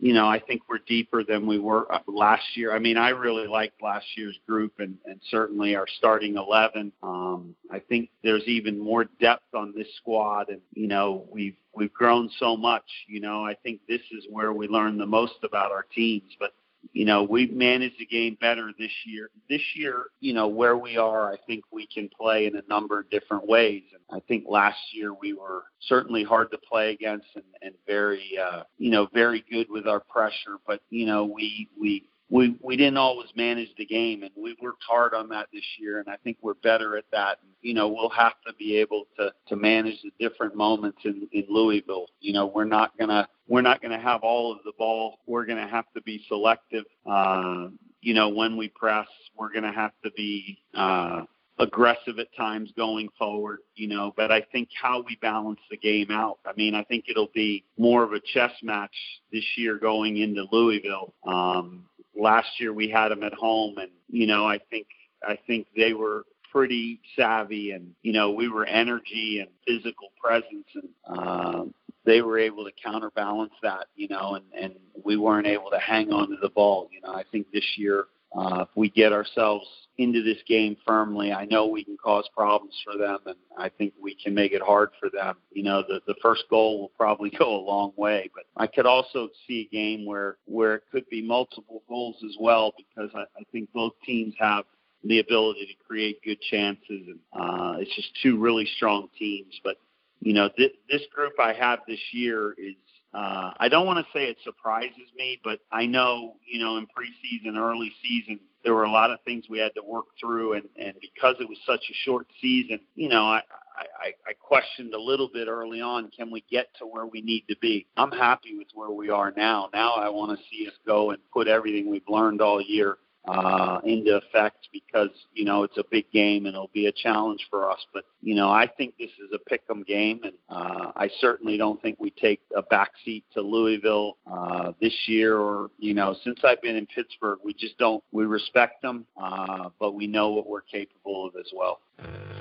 you 0.00 0.12
know, 0.12 0.28
I 0.28 0.38
think 0.38 0.62
we're 0.68 0.78
deeper 0.86 1.24
than 1.24 1.46
we 1.46 1.58
were 1.58 1.92
uh, 1.92 1.98
last 2.06 2.56
year. 2.56 2.74
I 2.74 2.78
mean, 2.78 2.96
I 2.96 3.10
really 3.10 3.48
liked 3.48 3.82
last 3.82 4.06
year's 4.16 4.38
group 4.46 4.74
and, 4.78 4.96
and 5.04 5.20
certainly 5.28 5.74
our 5.74 5.86
starting 5.98 6.36
11. 6.36 6.92
Um, 7.02 7.56
I 7.70 7.80
think 7.80 8.10
there's 8.22 8.44
even 8.46 8.78
more 8.78 9.06
depth 9.20 9.54
on 9.54 9.74
this 9.76 9.88
squad 9.96 10.50
and, 10.50 10.60
you 10.72 10.86
know, 10.86 11.26
we've, 11.32 11.56
we've 11.74 11.92
grown 11.92 12.30
so 12.38 12.56
much, 12.56 12.84
you 13.08 13.20
know, 13.20 13.44
I 13.44 13.54
think 13.54 13.80
this 13.88 14.00
is 14.12 14.24
where 14.30 14.52
we 14.52 14.68
learn 14.68 14.98
the 14.98 15.06
most 15.06 15.34
about 15.42 15.72
our 15.72 15.84
teams, 15.94 16.30
but 16.38 16.52
you 16.92 17.04
know, 17.04 17.22
we've 17.22 17.52
managed 17.52 17.98
the 17.98 18.06
game 18.06 18.36
better 18.40 18.70
this 18.78 18.92
year. 19.06 19.30
This 19.48 19.62
year, 19.74 20.06
you 20.20 20.32
know, 20.34 20.48
where 20.48 20.76
we 20.76 20.96
are, 20.96 21.32
I 21.32 21.36
think 21.46 21.64
we 21.70 21.86
can 21.86 22.08
play 22.08 22.46
in 22.46 22.56
a 22.56 22.62
number 22.68 23.00
of 23.00 23.10
different 23.10 23.46
ways. 23.46 23.82
And 23.92 24.02
I 24.10 24.22
think 24.26 24.44
last 24.48 24.78
year 24.92 25.12
we 25.14 25.32
were 25.32 25.64
certainly 25.82 26.24
hard 26.24 26.50
to 26.50 26.58
play 26.58 26.92
against 26.92 27.26
and, 27.34 27.44
and 27.62 27.74
very, 27.86 28.38
uh, 28.42 28.62
you 28.78 28.90
know, 28.90 29.08
very 29.12 29.44
good 29.50 29.68
with 29.70 29.86
our 29.86 30.00
pressure. 30.00 30.56
But, 30.66 30.80
you 30.90 31.06
know, 31.06 31.24
we, 31.24 31.68
we, 31.78 32.08
we 32.30 32.56
we 32.62 32.76
didn't 32.76 32.96
always 32.98 33.28
manage 33.34 33.70
the 33.76 33.86
game 33.86 34.22
and 34.22 34.30
we 34.36 34.56
worked 34.60 34.82
hard 34.86 35.14
on 35.14 35.28
that 35.30 35.48
this 35.52 35.64
year 35.78 35.98
and 35.98 36.08
I 36.08 36.16
think 36.16 36.36
we're 36.42 36.54
better 36.54 36.96
at 36.96 37.04
that. 37.12 37.38
And, 37.42 37.52
you 37.62 37.74
know, 37.74 37.88
we'll 37.88 38.10
have 38.10 38.34
to 38.46 38.52
be 38.54 38.76
able 38.76 39.04
to 39.18 39.32
to 39.48 39.56
manage 39.56 39.96
the 40.02 40.10
different 40.20 40.54
moments 40.54 40.98
in 41.04 41.28
in 41.32 41.44
Louisville. 41.48 42.06
You 42.20 42.32
know, 42.32 42.46
we're 42.46 42.64
not 42.64 42.96
to 43.10 43.28
we're 43.46 43.62
not 43.62 43.80
to 43.92 43.98
have 43.98 44.22
all 44.22 44.52
of 44.52 44.58
the 44.64 44.72
ball. 44.76 45.18
We're 45.26 45.46
to 45.60 45.68
have 45.68 45.86
to 45.94 46.02
be 46.02 46.22
selective. 46.28 46.84
Uh, 47.10 47.68
you 48.00 48.14
know, 48.14 48.28
when 48.28 48.56
we 48.56 48.68
press, 48.68 49.08
we're 49.36 49.52
to 49.64 49.72
have 49.72 49.92
to 50.04 50.10
be 50.12 50.58
uh 50.74 51.22
aggressive 51.60 52.18
at 52.18 52.34
times 52.36 52.70
going 52.76 53.08
forward, 53.18 53.58
you 53.74 53.88
know, 53.88 54.12
but 54.16 54.30
I 54.30 54.42
think 54.52 54.68
how 54.80 55.02
we 55.02 55.16
balance 55.20 55.60
the 55.70 55.76
game 55.76 56.10
out. 56.10 56.38
I 56.46 56.52
mean, 56.56 56.74
I 56.74 56.84
think 56.84 57.06
it'll 57.08 57.30
be 57.34 57.64
more 57.76 58.04
of 58.04 58.12
a 58.12 58.20
chess 58.20 58.52
match 58.62 58.94
this 59.32 59.44
year 59.56 59.76
going 59.76 60.18
into 60.18 60.46
Louisville. 60.52 61.14
Um, 61.26 61.84
last 62.18 62.48
year 62.58 62.72
we 62.72 62.88
had 62.88 63.08
them 63.08 63.22
at 63.22 63.34
home, 63.34 63.78
and 63.78 63.90
you 64.08 64.26
know 64.26 64.46
I 64.46 64.58
think 64.70 64.86
I 65.26 65.38
think 65.46 65.66
they 65.76 65.92
were 65.92 66.24
pretty 66.52 67.00
savvy, 67.16 67.70
and 67.72 67.94
you 68.02 68.12
know 68.12 68.32
we 68.32 68.48
were 68.48 68.66
energy 68.66 69.40
and 69.40 69.48
physical 69.66 70.08
presence, 70.22 70.66
and 70.74 71.18
uh, 71.18 71.64
they 72.04 72.22
were 72.22 72.38
able 72.38 72.64
to 72.64 72.72
counterbalance 72.82 73.52
that, 73.62 73.86
you 73.94 74.08
know, 74.08 74.34
and 74.34 74.44
and 74.58 74.74
we 75.04 75.16
weren't 75.16 75.46
able 75.46 75.70
to 75.70 75.78
hang 75.78 76.12
on 76.12 76.28
to 76.30 76.36
the 76.40 76.48
ball. 76.48 76.88
You 76.92 77.00
know, 77.02 77.12
I 77.14 77.24
think 77.30 77.50
this 77.52 77.64
year 77.76 78.06
uh, 78.36 78.62
if 78.62 78.68
we 78.76 78.90
get 78.90 79.12
ourselves 79.12 79.66
into 79.96 80.22
this 80.22 80.38
game 80.46 80.76
firmly, 80.86 81.32
I 81.32 81.44
know 81.46 81.66
we 81.66 81.82
can 81.82 81.96
cause 81.96 82.28
problems 82.34 82.74
for 82.84 82.96
them, 82.96 83.18
and 83.26 83.36
I 83.56 83.68
think 83.68 83.94
we 84.00 84.14
can 84.14 84.34
make 84.34 84.52
it 84.52 84.62
hard 84.62 84.90
for 85.00 85.10
them. 85.10 85.36
You 85.50 85.64
know, 85.64 85.82
the 85.86 86.00
the 86.06 86.14
first 86.22 86.44
goal 86.50 86.80
will 86.80 86.92
probably 86.96 87.30
go 87.38 87.56
a 87.56 87.64
long 87.64 87.92
way, 87.96 88.30
but 88.34 88.44
I 88.56 88.66
could 88.66 88.86
also 88.86 89.28
see 89.46 89.68
a 89.70 89.74
game 89.74 90.06
where 90.06 90.36
where 90.44 90.76
it 90.76 90.82
could 90.92 91.08
be 91.08 91.22
multiple 91.22 91.82
goals 91.88 92.16
as 92.24 92.36
well, 92.38 92.72
because 92.76 93.10
I, 93.14 93.22
I 93.22 93.44
think 93.50 93.72
both 93.72 93.94
teams 94.04 94.34
have 94.38 94.64
the 95.04 95.20
ability 95.20 95.66
to 95.66 95.84
create 95.86 96.22
good 96.22 96.40
chances, 96.40 96.82
and 96.88 97.18
uh, 97.32 97.76
it's 97.78 97.94
just 97.94 98.10
two 98.22 98.38
really 98.38 98.68
strong 98.76 99.08
teams. 99.18 99.58
But 99.64 99.76
you 100.20 100.32
know, 100.32 100.48
th- 100.56 100.74
this 100.90 101.02
group 101.14 101.34
I 101.40 101.52
have 101.54 101.80
this 101.88 102.00
year 102.12 102.54
is 102.58 102.74
uh, 103.14 103.52
I 103.58 103.68
don't 103.68 103.86
want 103.86 104.04
to 104.04 104.12
say 104.12 104.26
it 104.26 104.36
surprises 104.44 105.10
me, 105.16 105.40
but 105.42 105.60
I 105.72 105.86
know, 105.86 106.34
you 106.46 106.62
know, 106.62 106.76
in 106.76 106.86
preseason, 106.86 107.56
early 107.56 107.92
season, 108.02 108.38
there 108.64 108.74
were 108.74 108.84
a 108.84 108.90
lot 108.90 109.10
of 109.10 109.18
things 109.24 109.44
we 109.48 109.58
had 109.58 109.74
to 109.76 109.82
work 109.82 110.06
through, 110.20 110.54
and 110.54 110.64
and 110.78 110.94
because 111.00 111.36
it 111.40 111.48
was 111.48 111.58
such 111.66 111.84
a 111.90 111.94
short 112.04 112.26
season, 112.40 112.80
you 112.96 113.08
know, 113.08 113.24
I 113.24 113.42
I, 113.76 114.08
I 114.26 114.32
questioned 114.40 114.92
a 114.94 115.00
little 115.00 115.28
bit 115.32 115.48
early 115.48 115.80
on, 115.80 116.10
can 116.10 116.30
we 116.30 116.44
get 116.50 116.66
to 116.78 116.86
where 116.86 117.06
we 117.06 117.20
need 117.20 117.44
to 117.48 117.56
be? 117.60 117.86
I'm 117.96 118.10
happy 118.10 118.56
with 118.56 118.68
where 118.74 118.90
we 118.90 119.08
are 119.08 119.32
now. 119.36 119.68
Now 119.72 119.94
I 119.94 120.08
want 120.08 120.36
to 120.38 120.44
see 120.50 120.66
us 120.66 120.74
go 120.86 121.10
and 121.10 121.18
put 121.32 121.48
everything 121.48 121.90
we've 121.90 122.08
learned 122.08 122.42
all 122.42 122.60
year 122.60 122.98
uh, 123.28 123.80
into 123.84 124.16
effect 124.16 124.68
because 124.72 125.10
you 125.34 125.44
know 125.44 125.62
it's 125.62 125.76
a 125.76 125.84
big 125.90 126.10
game 126.12 126.46
and 126.46 126.54
it'll 126.54 126.70
be 126.72 126.86
a 126.86 126.92
challenge 126.92 127.46
for 127.50 127.70
us. 127.70 127.78
But 127.92 128.04
you 128.22 128.34
know 128.34 128.50
I 128.50 128.66
think 128.66 128.94
this 128.98 129.10
is 129.10 129.30
a 129.32 129.50
pick'em 129.50 129.86
game, 129.86 130.20
and 130.24 130.32
uh, 130.48 130.92
I 130.96 131.10
certainly 131.20 131.56
don't 131.56 131.80
think 131.82 131.98
we 132.00 132.10
take 132.10 132.40
a 132.56 132.62
backseat 132.62 133.24
to 133.34 133.42
Louisville 133.42 134.16
uh, 134.30 134.72
this 134.80 134.94
year 135.06 135.36
or 135.36 135.70
you 135.78 135.94
know 135.94 136.16
since 136.24 136.40
I've 136.42 136.62
been 136.62 136.76
in 136.76 136.86
Pittsburgh, 136.86 137.38
we 137.44 137.52
just 137.54 137.76
don't 137.78 138.02
we 138.12 138.24
respect 138.24 138.82
them, 138.82 139.06
uh, 139.22 139.68
but 139.78 139.92
we 139.92 140.06
know 140.06 140.30
what 140.30 140.48
we're 140.48 140.62
capable 140.62 141.26
of 141.26 141.34
as 141.36 141.50
well. 141.54 141.80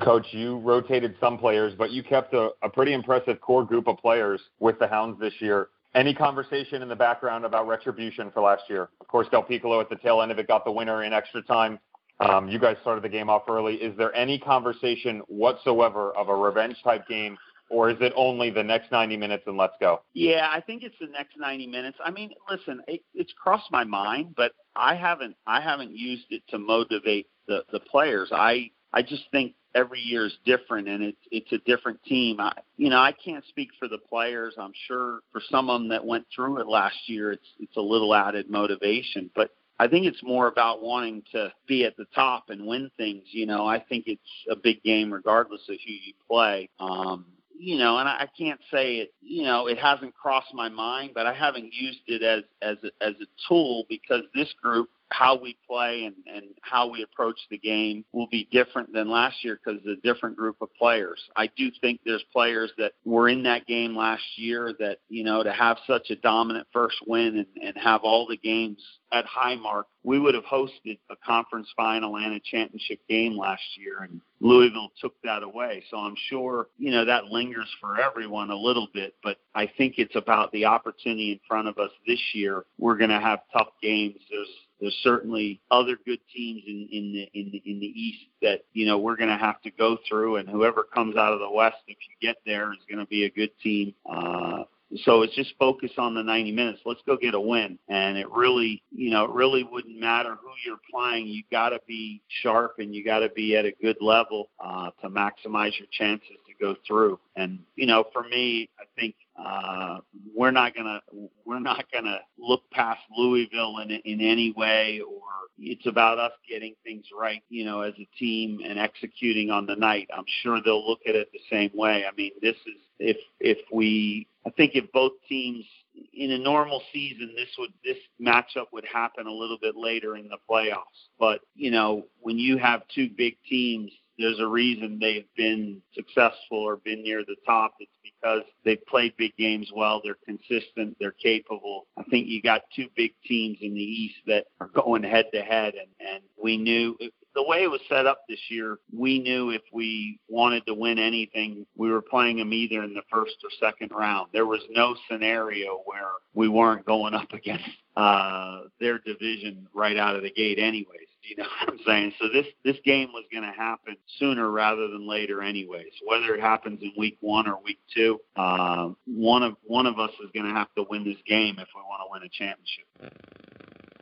Coach, 0.01 0.27
you 0.31 0.59
rotated 0.59 1.15
some 1.19 1.37
players, 1.37 1.73
but 1.75 1.91
you 1.91 2.03
kept 2.03 2.33
a, 2.33 2.49
a 2.61 2.69
pretty 2.69 2.93
impressive 2.93 3.41
core 3.41 3.65
group 3.65 3.87
of 3.87 3.97
players 3.97 4.39
with 4.59 4.77
the 4.79 4.87
Hounds 4.87 5.19
this 5.19 5.33
year. 5.39 5.69
Any 5.95 6.13
conversation 6.13 6.81
in 6.81 6.89
the 6.89 6.95
background 6.95 7.45
about 7.45 7.67
retribution 7.67 8.29
for 8.31 8.41
last 8.41 8.63
year? 8.69 8.89
Of 9.01 9.07
course, 9.07 9.27
Del 9.31 9.43
Piccolo 9.43 9.79
at 9.79 9.89
the 9.89 9.95
tail 9.95 10.21
end 10.21 10.31
of 10.31 10.39
it 10.39 10.47
got 10.47 10.65
the 10.65 10.71
winner 10.71 11.03
in 11.03 11.13
extra 11.13 11.41
time. 11.43 11.79
Um, 12.19 12.49
you 12.49 12.59
guys 12.59 12.77
started 12.81 13.03
the 13.03 13.09
game 13.09 13.29
off 13.29 13.43
early. 13.47 13.75
Is 13.75 13.95
there 13.97 14.13
any 14.15 14.39
conversation 14.39 15.21
whatsoever 15.27 16.15
of 16.17 16.29
a 16.29 16.35
revenge 16.35 16.75
type 16.83 17.07
game, 17.07 17.37
or 17.69 17.89
is 17.89 17.97
it 17.99 18.11
only 18.15 18.49
the 18.49 18.63
next 18.63 18.91
90 18.91 19.17
minutes 19.17 19.43
and 19.45 19.55
let's 19.55 19.75
go? 19.79 20.01
Yeah, 20.13 20.47
I 20.51 20.61
think 20.61 20.83
it's 20.83 20.95
the 20.99 21.07
next 21.07 21.37
90 21.37 21.67
minutes. 21.67 21.97
I 22.03 22.11
mean, 22.11 22.31
listen, 22.49 22.81
it, 22.87 23.01
it's 23.13 23.31
crossed 23.41 23.71
my 23.71 23.83
mind, 23.83 24.33
but 24.35 24.53
I 24.75 24.95
haven't 24.95 25.35
I 25.45 25.61
haven't 25.61 25.95
used 25.95 26.25
it 26.29 26.43
to 26.49 26.57
motivate 26.57 27.27
the 27.47 27.63
the 27.71 27.79
players. 27.79 28.29
I 28.31 28.71
I 28.93 29.01
just 29.03 29.23
think 29.31 29.53
every 29.77 29.99
year 29.99 30.25
is 30.25 30.37
different 30.45 30.87
and 30.87 31.03
it's 31.03 31.17
it's 31.31 31.51
a 31.51 31.59
different 31.59 32.03
team. 32.03 32.39
I, 32.39 32.51
you 32.77 32.89
know, 32.89 32.97
I 32.97 33.11
can't 33.11 33.45
speak 33.45 33.69
for 33.79 33.87
the 33.87 33.99
players. 33.99 34.55
I'm 34.57 34.73
sure 34.87 35.19
for 35.31 35.41
some 35.51 35.69
of 35.69 35.79
them 35.79 35.89
that 35.89 36.05
went 36.05 36.25
through 36.35 36.59
it 36.59 36.67
last 36.67 36.97
year, 37.05 37.31
it's 37.31 37.47
it's 37.59 37.77
a 37.77 37.81
little 37.81 38.13
added 38.13 38.49
motivation. 38.49 39.29
But 39.35 39.51
I 39.79 39.87
think 39.87 40.07
it's 40.07 40.23
more 40.23 40.47
about 40.47 40.81
wanting 40.81 41.23
to 41.33 41.53
be 41.67 41.85
at 41.85 41.95
the 41.97 42.07
top 42.15 42.49
and 42.49 42.65
win 42.65 42.89
things. 42.97 43.23
You 43.31 43.45
know, 43.45 43.67
I 43.67 43.79
think 43.79 44.05
it's 44.07 44.21
a 44.49 44.55
big 44.55 44.81
game 44.83 45.13
regardless 45.13 45.61
of 45.69 45.75
who 45.85 45.93
you 45.93 46.13
play. 46.27 46.69
Um, 46.79 47.25
you 47.59 47.77
know, 47.77 47.97
and 47.97 48.07
I 48.07 48.27
can't 48.37 48.59
say 48.71 48.97
it, 48.97 49.13
you 49.21 49.43
know, 49.43 49.67
it 49.67 49.79
hasn't 49.79 50.15
crossed 50.15 50.53
my 50.53 50.69
mind, 50.69 51.11
but 51.15 51.25
I 51.25 51.33
haven't 51.33 51.73
used 51.73 52.01
it 52.07 52.21
as 52.23 52.43
as 52.61 52.77
a, 52.83 53.03
as 53.05 53.13
a 53.21 53.25
tool 53.47 53.85
because 53.89 54.21
this 54.35 54.53
group 54.61 54.89
how 55.09 55.39
we 55.39 55.57
play 55.67 56.05
and, 56.05 56.15
and 56.33 56.45
how 56.61 56.89
we 56.89 57.03
approach 57.03 57.39
the 57.49 57.57
game 57.57 58.03
will 58.11 58.27
be 58.27 58.47
different 58.51 58.91
than 58.93 59.09
last 59.09 59.43
year 59.43 59.59
because 59.63 59.79
it's 59.83 59.99
a 59.99 60.07
different 60.07 60.35
group 60.35 60.57
of 60.61 60.69
players. 60.75 61.19
I 61.35 61.49
do 61.57 61.69
think 61.81 62.01
there's 62.05 62.23
players 62.33 62.71
that 62.77 62.93
were 63.05 63.29
in 63.29 63.43
that 63.43 63.65
game 63.67 63.95
last 63.95 64.23
year 64.35 64.73
that, 64.79 64.97
you 65.09 65.23
know, 65.23 65.43
to 65.43 65.51
have 65.51 65.77
such 65.87 66.09
a 66.09 66.15
dominant 66.15 66.67
first 66.73 66.97
win 67.07 67.37
and, 67.37 67.63
and 67.63 67.77
have 67.77 68.01
all 68.03 68.27
the 68.27 68.37
games 68.37 68.81
at 69.11 69.25
Highmark, 69.25 69.83
we 70.03 70.19
would 70.19 70.35
have 70.35 70.43
hosted 70.43 70.99
a 71.09 71.15
conference 71.25 71.67
final 71.75 72.17
and 72.17 72.33
a 72.33 72.39
championship 72.39 72.99
game 73.07 73.37
last 73.37 73.63
year, 73.77 73.99
and 74.01 74.21
Louisville 74.39 74.91
took 74.99 75.13
that 75.23 75.43
away. 75.43 75.83
So 75.89 75.97
I'm 75.97 76.15
sure, 76.29 76.67
you 76.77 76.91
know, 76.91 77.05
that 77.05 77.25
lingers 77.25 77.69
for 77.79 77.99
everyone 77.99 78.51
a 78.51 78.55
little 78.55 78.87
bit, 78.93 79.15
but 79.23 79.37
I 79.55 79.69
think 79.77 79.95
it's 79.97 80.15
about 80.15 80.51
the 80.51 80.65
opportunity 80.65 81.31
in 81.31 81.39
front 81.47 81.67
of 81.67 81.77
us 81.77 81.91
this 82.05 82.19
year. 82.33 82.65
We're 82.77 82.97
going 82.97 83.09
to 83.09 83.19
have 83.19 83.39
tough 83.53 83.69
games. 83.81 84.17
There's 84.29 84.47
there's 84.79 84.97
certainly 85.03 85.59
other 85.71 85.97
good 86.05 86.19
teams 86.33 86.63
in, 86.67 86.87
in 86.91 87.13
the 87.13 87.39
in 87.39 87.51
the 87.51 87.61
in 87.65 87.79
the 87.79 87.87
East 87.87 88.25
that 88.41 88.61
you 88.73 88.85
know 88.85 88.97
we're 88.97 89.15
going 89.15 89.29
to 89.29 89.37
have 89.37 89.61
to 89.61 89.71
go 89.71 89.97
through, 90.07 90.37
and 90.37 90.47
whoever 90.49 90.83
comes 90.83 91.15
out 91.15 91.33
of 91.33 91.39
the 91.39 91.49
West, 91.49 91.77
if 91.87 91.97
you 92.09 92.27
get 92.27 92.37
there, 92.45 92.71
is 92.71 92.79
going 92.89 92.99
to 92.99 93.09
be 93.09 93.25
a 93.25 93.29
good 93.29 93.51
team. 93.61 93.93
Uh, 94.09 94.63
so 95.03 95.21
it's 95.21 95.35
just 95.35 95.53
focus 95.59 95.91
on 95.97 96.15
the 96.15 96.23
90 96.23 96.51
minutes. 96.53 96.79
Let's 96.85 97.01
go 97.05 97.17
get 97.17 97.33
a 97.33 97.39
win. 97.39 97.77
And 97.89 98.17
it 98.17 98.29
really, 98.31 98.81
you 98.89 99.09
know, 99.09 99.25
it 99.25 99.31
really 99.31 99.63
wouldn't 99.63 99.99
matter 99.99 100.37
who 100.41 100.49
you're 100.65 100.79
playing. 100.89 101.27
You 101.27 101.43
got 101.51 101.69
to 101.69 101.79
be 101.85 102.21
sharp 102.41 102.75
and 102.79 102.95
you 102.95 103.03
got 103.03 103.19
to 103.19 103.29
be 103.29 103.57
at 103.57 103.65
a 103.65 103.73
good 103.81 103.97
level 103.99 104.49
uh, 104.63 104.91
to 105.01 105.09
maximize 105.09 105.77
your 105.77 105.89
chances 105.91 106.37
go 106.59 106.75
through. 106.85 107.19
And 107.35 107.59
you 107.75 107.85
know, 107.85 108.05
for 108.11 108.23
me, 108.23 108.69
I 108.79 108.83
think 108.99 109.15
uh, 109.37 109.99
we're 110.35 110.51
not 110.51 110.75
gonna 110.75 111.01
we're 111.45 111.59
not 111.59 111.85
gonna 111.91 112.19
look 112.37 112.63
past 112.71 113.01
Louisville 113.15 113.79
in 113.79 113.91
in 113.91 114.21
any 114.21 114.51
way, 114.51 115.01
or 115.07 115.21
it's 115.59 115.85
about 115.85 116.19
us 116.19 116.33
getting 116.47 116.75
things 116.83 117.05
right, 117.17 117.43
you 117.49 117.65
know, 117.65 117.81
as 117.81 117.93
a 117.99 118.07
team 118.17 118.61
and 118.63 118.77
executing 118.79 119.49
on 119.49 119.65
the 119.65 119.75
night. 119.75 120.07
I'm 120.15 120.25
sure 120.41 120.59
they'll 120.63 120.87
look 120.87 121.01
at 121.07 121.15
it 121.15 121.29
the 121.31 121.39
same 121.51 121.71
way. 121.73 122.05
I 122.05 122.15
mean, 122.15 122.31
this 122.41 122.55
is 122.55 122.81
if 122.99 123.17
if 123.39 123.57
we 123.71 124.27
I 124.45 124.49
think 124.51 124.71
if 124.75 124.91
both 124.91 125.13
teams 125.27 125.65
in 126.13 126.31
a 126.31 126.37
normal 126.37 126.81
season 126.93 127.33
this 127.35 127.49
would 127.57 127.71
this 127.83 127.97
matchup 128.21 128.67
would 128.71 128.85
happen 128.85 129.27
a 129.27 129.31
little 129.31 129.57
bit 129.61 129.75
later 129.75 130.15
in 130.15 130.29
the 130.29 130.37
playoffs. 130.49 131.09
But, 131.19 131.41
you 131.55 131.71
know, 131.71 132.05
when 132.21 132.37
you 132.37 132.57
have 132.57 132.83
two 132.93 133.09
big 133.15 133.37
teams 133.49 133.91
there's 134.17 134.39
a 134.39 134.47
reason 134.47 134.99
they've 134.99 135.27
been 135.35 135.81
successful 135.93 136.57
or 136.57 136.77
been 136.77 137.03
near 137.03 137.23
the 137.23 137.35
top. 137.45 137.75
It's 137.79 137.91
because 138.03 138.43
they've 138.65 138.85
played 138.87 139.15
big 139.17 139.35
games 139.37 139.69
well. 139.75 140.01
They're 140.03 140.17
consistent. 140.25 140.97
They're 140.99 141.11
capable. 141.11 141.87
I 141.97 142.03
think 142.03 142.27
you 142.27 142.41
got 142.41 142.61
two 142.75 142.87
big 142.95 143.13
teams 143.25 143.57
in 143.61 143.73
the 143.73 143.79
East 143.79 144.15
that 144.27 144.45
are 144.59 144.67
going 144.67 145.03
head 145.03 145.25
to 145.33 145.41
head, 145.41 145.75
and 145.75 145.89
and 145.99 146.23
we 146.41 146.57
knew 146.57 146.97
the 147.37 147.43
way 147.43 147.61
it 147.61 147.69
was 147.69 147.81
set 147.87 148.07
up 148.07 148.23
this 148.27 148.39
year, 148.49 148.79
we 148.91 149.19
knew 149.19 149.51
if 149.51 149.61
we 149.71 150.19
wanted 150.27 150.65
to 150.65 150.73
win 150.73 150.97
anything, 150.97 151.67
we 151.75 151.91
were 151.91 152.01
playing 152.01 152.37
them 152.37 152.51
either 152.51 152.83
in 152.83 152.95
the 152.95 153.03
first 153.11 153.35
or 153.43 153.49
second 153.59 153.91
round. 153.95 154.29
There 154.33 154.47
was 154.47 154.61
no 154.71 154.95
scenario 155.09 155.83
where 155.85 156.09
we 156.33 156.49
weren't 156.49 156.83
going 156.87 157.13
up 157.13 157.31
against 157.33 157.69
uh, 157.95 158.61
their 158.79 158.97
division 158.97 159.67
right 159.71 159.97
out 159.97 160.15
of 160.15 160.23
the 160.23 160.31
gate, 160.31 160.57
anyways. 160.57 161.06
You 161.27 161.35
know 161.37 161.43
what 161.59 161.73
I'm 161.73 161.79
saying? 161.85 162.13
So 162.19 162.27
this 162.29 162.47
this 162.63 162.77
game 162.85 163.09
was 163.13 163.25
going 163.31 163.43
to 163.43 163.51
happen 163.51 163.97
sooner 164.17 164.49
rather 164.49 164.87
than 164.87 165.07
later, 165.07 165.41
anyways. 165.41 165.91
Whether 166.05 166.35
it 166.35 166.41
happens 166.41 166.79
in 166.81 166.93
week 166.97 167.17
one 167.21 167.47
or 167.47 167.59
week 167.63 167.79
two, 167.93 168.19
uh, 168.35 168.89
one 169.05 169.43
of 169.43 169.55
one 169.63 169.85
of 169.85 169.99
us 169.99 170.11
is 170.23 170.29
going 170.33 170.45
to 170.45 170.53
have 170.53 170.73
to 170.75 170.85
win 170.89 171.03
this 171.03 171.17
game 171.27 171.55
if 171.59 171.67
we 171.75 171.81
want 171.81 172.01
to 172.01 172.11
win 172.11 172.23
a 172.23 172.29
championship. 172.29 173.17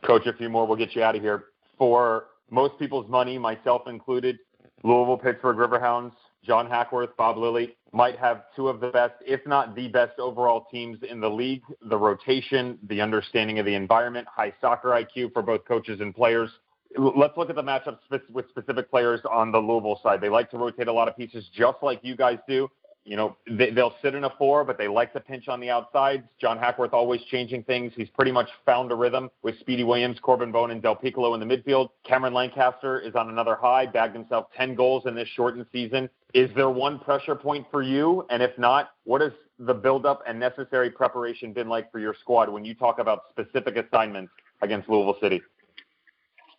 Coach, 0.04 0.26
a 0.26 0.32
few 0.34 0.48
more. 0.48 0.66
We'll 0.66 0.76
get 0.76 0.94
you 0.94 1.02
out 1.02 1.16
of 1.16 1.22
here. 1.22 1.46
For 1.78 2.26
most 2.50 2.78
people's 2.78 3.08
money, 3.08 3.38
myself 3.38 3.82
included, 3.88 4.38
Louisville, 4.84 5.18
Pittsburgh 5.18 5.56
Riverhounds, 5.56 6.12
John 6.44 6.68
Hackworth, 6.68 7.16
Bob 7.16 7.38
Lilley 7.38 7.76
might 7.92 8.16
have 8.18 8.44
two 8.54 8.68
of 8.68 8.78
the 8.80 8.88
best, 8.88 9.14
if 9.26 9.40
not 9.46 9.74
the 9.74 9.88
best 9.88 10.18
overall 10.20 10.66
teams 10.70 10.98
in 11.08 11.20
the 11.20 11.28
league. 11.28 11.62
The 11.82 11.96
rotation, 11.96 12.78
the 12.88 13.00
understanding 13.00 13.58
of 13.58 13.66
the 13.66 13.74
environment, 13.74 14.28
high 14.28 14.52
soccer 14.60 14.90
IQ 14.90 15.32
for 15.32 15.42
both 15.42 15.64
coaches 15.64 16.00
and 16.00 16.14
players. 16.14 16.50
Let's 16.96 17.36
look 17.36 17.50
at 17.50 17.56
the 17.56 17.62
matchup 17.62 17.98
with 18.30 18.48
specific 18.48 18.90
players 18.90 19.20
on 19.30 19.52
the 19.52 19.58
Louisville 19.58 20.00
side. 20.02 20.20
They 20.20 20.28
like 20.28 20.50
to 20.50 20.58
rotate 20.58 20.88
a 20.88 20.92
lot 20.92 21.08
of 21.08 21.16
pieces 21.16 21.48
just 21.54 21.78
like 21.82 22.00
you 22.02 22.16
guys 22.16 22.38
do 22.48 22.70
you 23.06 23.16
know, 23.16 23.36
they, 23.48 23.70
they'll 23.70 23.94
sit 24.02 24.16
in 24.16 24.24
a 24.24 24.30
four, 24.36 24.64
but 24.64 24.76
they 24.76 24.88
like 24.88 25.12
to 25.12 25.20
pinch 25.20 25.46
on 25.46 25.60
the 25.60 25.70
outsides. 25.70 26.24
John 26.40 26.58
Hackworth 26.58 26.92
always 26.92 27.22
changing 27.30 27.62
things. 27.62 27.92
He's 27.96 28.10
pretty 28.10 28.32
much 28.32 28.48
found 28.66 28.90
a 28.90 28.96
rhythm 28.96 29.30
with 29.42 29.58
Speedy 29.60 29.84
Williams, 29.84 30.18
Corben 30.20 30.50
Bone, 30.50 30.72
and 30.72 30.82
Del 30.82 30.96
Piccolo 30.96 31.32
in 31.34 31.40
the 31.40 31.46
midfield. 31.46 31.90
Cameron 32.04 32.34
Lancaster 32.34 32.98
is 32.98 33.14
on 33.14 33.30
another 33.30 33.54
high, 33.54 33.86
bagged 33.86 34.14
himself 34.14 34.46
10 34.56 34.74
goals 34.74 35.04
in 35.06 35.14
this 35.14 35.28
shortened 35.28 35.66
season. 35.72 36.10
Is 36.34 36.50
there 36.56 36.68
one 36.68 36.98
pressure 36.98 37.36
point 37.36 37.66
for 37.70 37.80
you? 37.80 38.26
And 38.28 38.42
if 38.42 38.58
not, 38.58 38.90
what 39.04 39.20
has 39.20 39.32
the 39.60 39.72
buildup 39.72 40.22
and 40.26 40.38
necessary 40.40 40.90
preparation 40.90 41.52
been 41.52 41.68
like 41.68 41.90
for 41.92 42.00
your 42.00 42.14
squad 42.20 42.48
when 42.48 42.64
you 42.64 42.74
talk 42.74 42.98
about 42.98 43.20
specific 43.30 43.76
assignments 43.76 44.32
against 44.62 44.88
Louisville 44.88 45.16
City? 45.22 45.40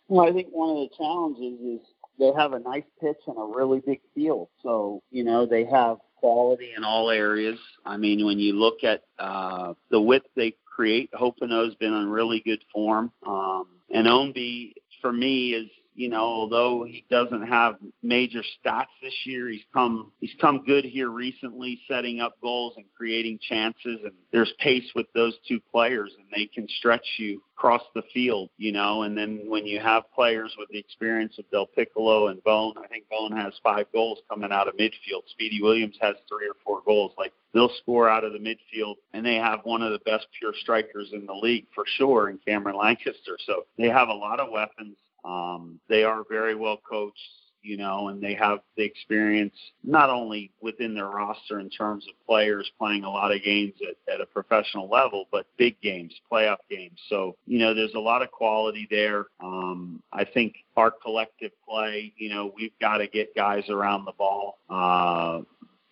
Well, 0.08 0.26
I 0.28 0.32
think 0.32 0.48
one 0.50 0.70
of 0.70 0.76
the 0.76 0.96
challenges 0.96 1.60
is 1.60 1.86
they 2.18 2.32
have 2.36 2.52
a 2.52 2.58
nice 2.58 2.84
pitch 3.00 3.20
and 3.26 3.36
a 3.38 3.44
really 3.44 3.80
big 3.80 4.00
field. 4.14 4.48
So, 4.62 5.02
you 5.10 5.22
know, 5.22 5.46
they 5.46 5.64
have 5.66 5.98
quality 6.16 6.72
in 6.76 6.82
all 6.82 7.10
areas. 7.10 7.58
I 7.84 7.96
mean, 7.96 8.24
when 8.24 8.38
you 8.38 8.54
look 8.54 8.82
at 8.84 9.04
uh, 9.18 9.74
the 9.90 10.00
width 10.00 10.26
they 10.34 10.54
create, 10.64 11.10
Hoppenot's 11.12 11.74
been 11.76 11.92
in 11.92 12.08
really 12.08 12.40
good 12.40 12.62
form. 12.72 13.12
Um, 13.26 13.66
and 13.90 14.06
Ownby, 14.06 14.72
for 15.00 15.12
me, 15.12 15.50
is 15.54 15.68
you 15.98 16.08
know, 16.08 16.22
although 16.22 16.84
he 16.84 17.04
doesn't 17.10 17.48
have 17.48 17.74
major 18.04 18.40
stats 18.40 18.86
this 19.02 19.26
year, 19.26 19.48
he's 19.48 19.64
come 19.74 20.12
he's 20.20 20.34
come 20.40 20.62
good 20.64 20.84
here 20.84 21.08
recently, 21.08 21.80
setting 21.90 22.20
up 22.20 22.40
goals 22.40 22.74
and 22.76 22.86
creating 22.96 23.40
chances. 23.42 23.98
And 24.04 24.12
there's 24.32 24.52
pace 24.60 24.88
with 24.94 25.06
those 25.12 25.36
two 25.48 25.58
players, 25.72 26.12
and 26.16 26.28
they 26.32 26.46
can 26.46 26.68
stretch 26.78 27.04
you 27.18 27.42
across 27.56 27.82
the 27.96 28.02
field, 28.14 28.48
you 28.58 28.70
know. 28.70 29.02
And 29.02 29.18
then 29.18 29.40
when 29.46 29.66
you 29.66 29.80
have 29.80 30.04
players 30.14 30.54
with 30.56 30.68
the 30.68 30.78
experience 30.78 31.36
of 31.36 31.50
Del 31.50 31.66
Piccolo 31.66 32.28
and 32.28 32.44
Bone, 32.44 32.74
I 32.78 32.86
think 32.86 33.08
Bone 33.10 33.32
has 33.32 33.54
five 33.64 33.86
goals 33.92 34.20
coming 34.30 34.52
out 34.52 34.68
of 34.68 34.76
midfield. 34.76 35.26
Speedy 35.26 35.60
Williams 35.60 35.96
has 36.00 36.14
three 36.28 36.46
or 36.46 36.54
four 36.64 36.80
goals. 36.86 37.10
Like 37.18 37.32
they'll 37.52 37.72
score 37.82 38.08
out 38.08 38.22
of 38.22 38.32
the 38.32 38.38
midfield, 38.38 38.94
and 39.14 39.26
they 39.26 39.34
have 39.34 39.64
one 39.64 39.82
of 39.82 39.90
the 39.90 39.98
best 40.08 40.28
pure 40.38 40.54
strikers 40.60 41.08
in 41.12 41.26
the 41.26 41.34
league 41.34 41.66
for 41.74 41.82
sure 41.96 42.30
in 42.30 42.38
Cameron 42.46 42.76
Lancaster. 42.76 43.36
So 43.44 43.64
they 43.76 43.88
have 43.88 44.10
a 44.10 44.14
lot 44.14 44.38
of 44.38 44.52
weapons 44.52 44.96
um, 45.28 45.78
they 45.88 46.04
are 46.04 46.24
very 46.28 46.54
well 46.54 46.78
coached, 46.88 47.18
you 47.62 47.76
know, 47.76 48.08
and 48.08 48.22
they 48.22 48.34
have 48.34 48.60
the 48.76 48.82
experience 48.82 49.54
not 49.84 50.08
only 50.08 50.50
within 50.62 50.94
their 50.94 51.08
roster 51.08 51.60
in 51.60 51.68
terms 51.68 52.06
of 52.08 52.26
players 52.26 52.70
playing 52.78 53.04
a 53.04 53.10
lot 53.10 53.34
of 53.34 53.42
games 53.42 53.74
at, 53.86 54.14
at 54.14 54.20
a 54.20 54.26
professional 54.26 54.88
level, 54.88 55.26
but 55.30 55.46
big 55.58 55.78
games, 55.82 56.14
playoff 56.32 56.58
games. 56.70 56.98
So, 57.08 57.36
you 57.46 57.58
know, 57.58 57.74
there's 57.74 57.94
a 57.94 58.00
lot 58.00 58.22
of 58.22 58.30
quality 58.30 58.88
there. 58.90 59.26
Um, 59.40 60.02
I 60.12 60.24
think 60.24 60.54
our 60.76 60.90
collective 60.90 61.52
play, 61.68 62.14
you 62.16 62.30
know, 62.30 62.52
we've 62.56 62.78
got 62.80 62.98
to 62.98 63.06
get 63.06 63.34
guys 63.34 63.64
around 63.68 64.06
the 64.06 64.12
ball. 64.12 64.58
Uh, 64.70 65.42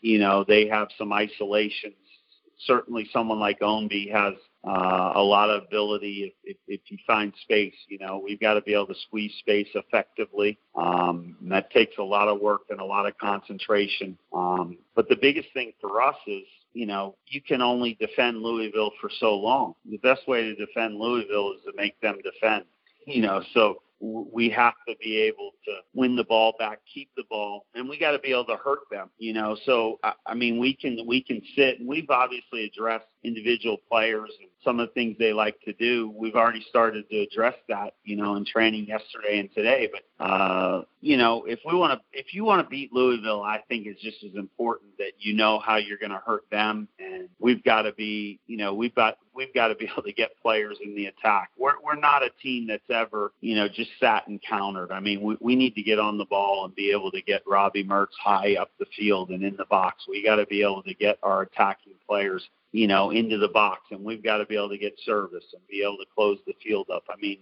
you 0.00 0.19
know, 0.19 0.45
they 0.47 0.66
have 0.69 0.88
some 0.97 1.12
isolations. 1.12 1.95
Certainly, 2.61 3.11
someone 3.12 3.38
like 3.38 3.61
Ownby 3.61 4.11
has 4.12 4.35
uh, 4.66 5.12
a 5.14 5.23
lot 5.23 5.49
of 5.49 5.62
ability 5.62 6.35
if, 6.44 6.56
if, 6.56 6.56
if 6.66 6.80
you 6.90 6.99
find 7.06 7.32
space. 7.42 7.75
You 7.88 7.99
know, 7.99 8.20
we've 8.23 8.40
got 8.40 8.54
to 8.54 8.61
be 8.62 8.75
able 8.75 8.88
to 8.88 8.94
squeeze 9.06 9.32
space 9.38 9.68
effectively. 9.75 10.58
Um, 10.75 11.37
and 11.40 11.52
that 11.52 11.70
takes 11.70 11.99
a 11.99 12.02
lot 12.02 12.28
of 12.28 12.40
work 12.40 12.62
and 12.70 12.80
a 12.80 12.85
lot 12.85 13.06
of 13.06 13.16
concentration. 13.18 14.18
Um, 14.32 14.78
but 14.94 15.08
the 15.08 15.16
biggest 15.16 15.49
thing 15.54 15.73
for 15.80 16.02
us 16.02 16.16
is, 16.26 16.44
you 16.73 16.87
know, 16.87 17.14
you 17.28 17.40
can 17.40 17.62
only 17.62 17.96
defend 18.00 18.42
Louisville 18.42 18.90
for 19.00 19.08
so 19.20 19.35
long. 19.35 19.75
The 19.88 19.99
best 19.99 20.26
way 20.28 20.42
to 20.42 20.54
defend 20.54 20.96
Louisville 20.96 21.52
is 21.52 21.61
to 21.64 21.73
make 21.76 21.99
them 22.00 22.18
defend. 22.23 22.64
You 23.06 23.23
know, 23.23 23.42
so 23.54 23.82
we 24.00 24.50
have 24.50 24.75
to 24.88 24.94
be 25.02 25.18
able 25.23 25.52
to 25.64 25.76
win 25.94 26.16
the 26.16 26.25
ball 26.25 26.54
back, 26.58 26.80
keep 26.92 27.08
the 27.16 27.25
ball, 27.30 27.64
and 27.75 27.88
we 27.88 27.99
got 27.99 28.11
to 28.11 28.18
be 28.18 28.30
able 28.30 28.44
to 28.44 28.56
hurt 28.56 28.80
them. 28.90 29.11
You 29.18 29.32
know, 29.32 29.56
so 29.64 29.99
I, 30.26 30.35
mean, 30.35 30.58
we 30.58 30.75
can 30.75 30.99
we 31.06 31.23
can 31.23 31.40
sit, 31.56 31.78
and 31.80 31.88
we've 31.88 32.11
obviously 32.11 32.64
addressed 32.64 33.06
individual 33.25 33.78
players, 33.90 34.30
and 34.40 34.50
some 34.66 34.80
of 34.80 34.88
the 34.88 34.92
things 34.92 35.16
they 35.18 35.32
like 35.32 35.58
to 35.62 35.73
do. 35.75 36.12
We've 36.14 36.35
already 36.35 36.64
started 36.68 37.08
to 37.08 37.20
address 37.20 37.54
that, 37.68 37.94
you 38.04 38.16
know, 38.16 38.35
in 38.35 38.44
training 38.44 38.87
yesterday 38.87 39.38
and 39.38 39.49
today. 39.54 39.88
But 39.90 40.25
uh, 40.25 40.82
you 41.00 41.16
know, 41.16 41.44
if 41.44 41.61
we 41.64 41.76
want 41.76 41.99
to, 41.99 42.18
if 42.18 42.35
you 42.35 42.44
want 42.44 42.66
to 42.66 42.68
beat 42.68 42.92
Louisville, 42.92 43.42
I 43.42 43.62
think 43.68 43.87
it's 43.87 44.02
just 44.02 44.25
as 44.25 44.35
important 44.35 44.96
that 44.99 45.12
you 45.18 45.35
know 45.35 45.58
how 45.58 45.76
you're 45.76 45.99
going 45.99 46.11
to 46.11 46.23
hurt 46.25 46.44
them, 46.50 46.88
and 46.99 47.28
we've 47.38 47.62
got 47.62 47.82
to 47.82 47.92
be, 47.92 48.40
you 48.46 48.56
know, 48.56 48.75
we've 48.75 48.94
got 48.94 49.18
we've 49.35 49.52
got 49.54 49.68
to 49.68 49.75
be 49.75 49.85
able 49.92 50.02
to 50.02 50.12
get 50.12 50.30
players 50.42 50.78
in 50.82 50.96
the 50.96 51.06
attack. 51.06 51.50
We're 51.56 51.75
we're 51.85 51.96
not 51.96 52.23
a 52.23 52.30
team 52.42 52.66
that's 52.66 52.90
ever, 52.90 53.32
you 53.40 53.54
know, 53.54 53.68
just 53.68 53.90
sat 54.00 54.26
and 54.26 54.40
countered. 54.42 54.90
I 54.90 55.00
mean, 55.00 55.20
we 55.20 55.37
we 55.40 55.54
need 55.54 55.75
to 55.75 55.82
get 55.82 55.99
on 55.99 56.18
the 56.18 56.25
ball 56.25 56.64
and 56.64 56.75
be 56.75 56.90
able 56.90 57.11
to 57.12 57.23
get 57.23 57.42
Robbie 57.46 57.85
Mertz 57.85 58.16
high 58.20 58.56
up 58.56 58.70
the 58.78 58.87
field 58.96 59.30
and 59.30 59.44
in 59.44 59.56
the 59.56 59.66
box. 59.66 60.04
We 60.08 60.25
got 60.25 60.37
to 60.37 60.46
be 60.46 60.62
able 60.62 60.82
to 60.85 60.94
get 60.94 61.18
our 61.23 61.42
attacking 61.42 61.92
players 62.07 62.49
you 62.73 62.87
know, 62.87 63.11
into 63.11 63.39
the 63.39 63.49
box, 63.49 63.81
and 63.91 64.05
we've 64.05 64.23
got 64.23 64.37
to 64.37 64.45
be 64.47 64.55
able 64.55 64.69
to 64.69 64.77
get 64.77 64.93
service 65.05 65.45
and 65.55 65.67
be 65.67 65.83
able 65.83 65.97
to 65.97 66.05
close 66.15 66.39
the 66.47 66.53
field 66.63 66.87
up. 66.93 67.05
I 67.09 67.17
mean, 67.19 67.39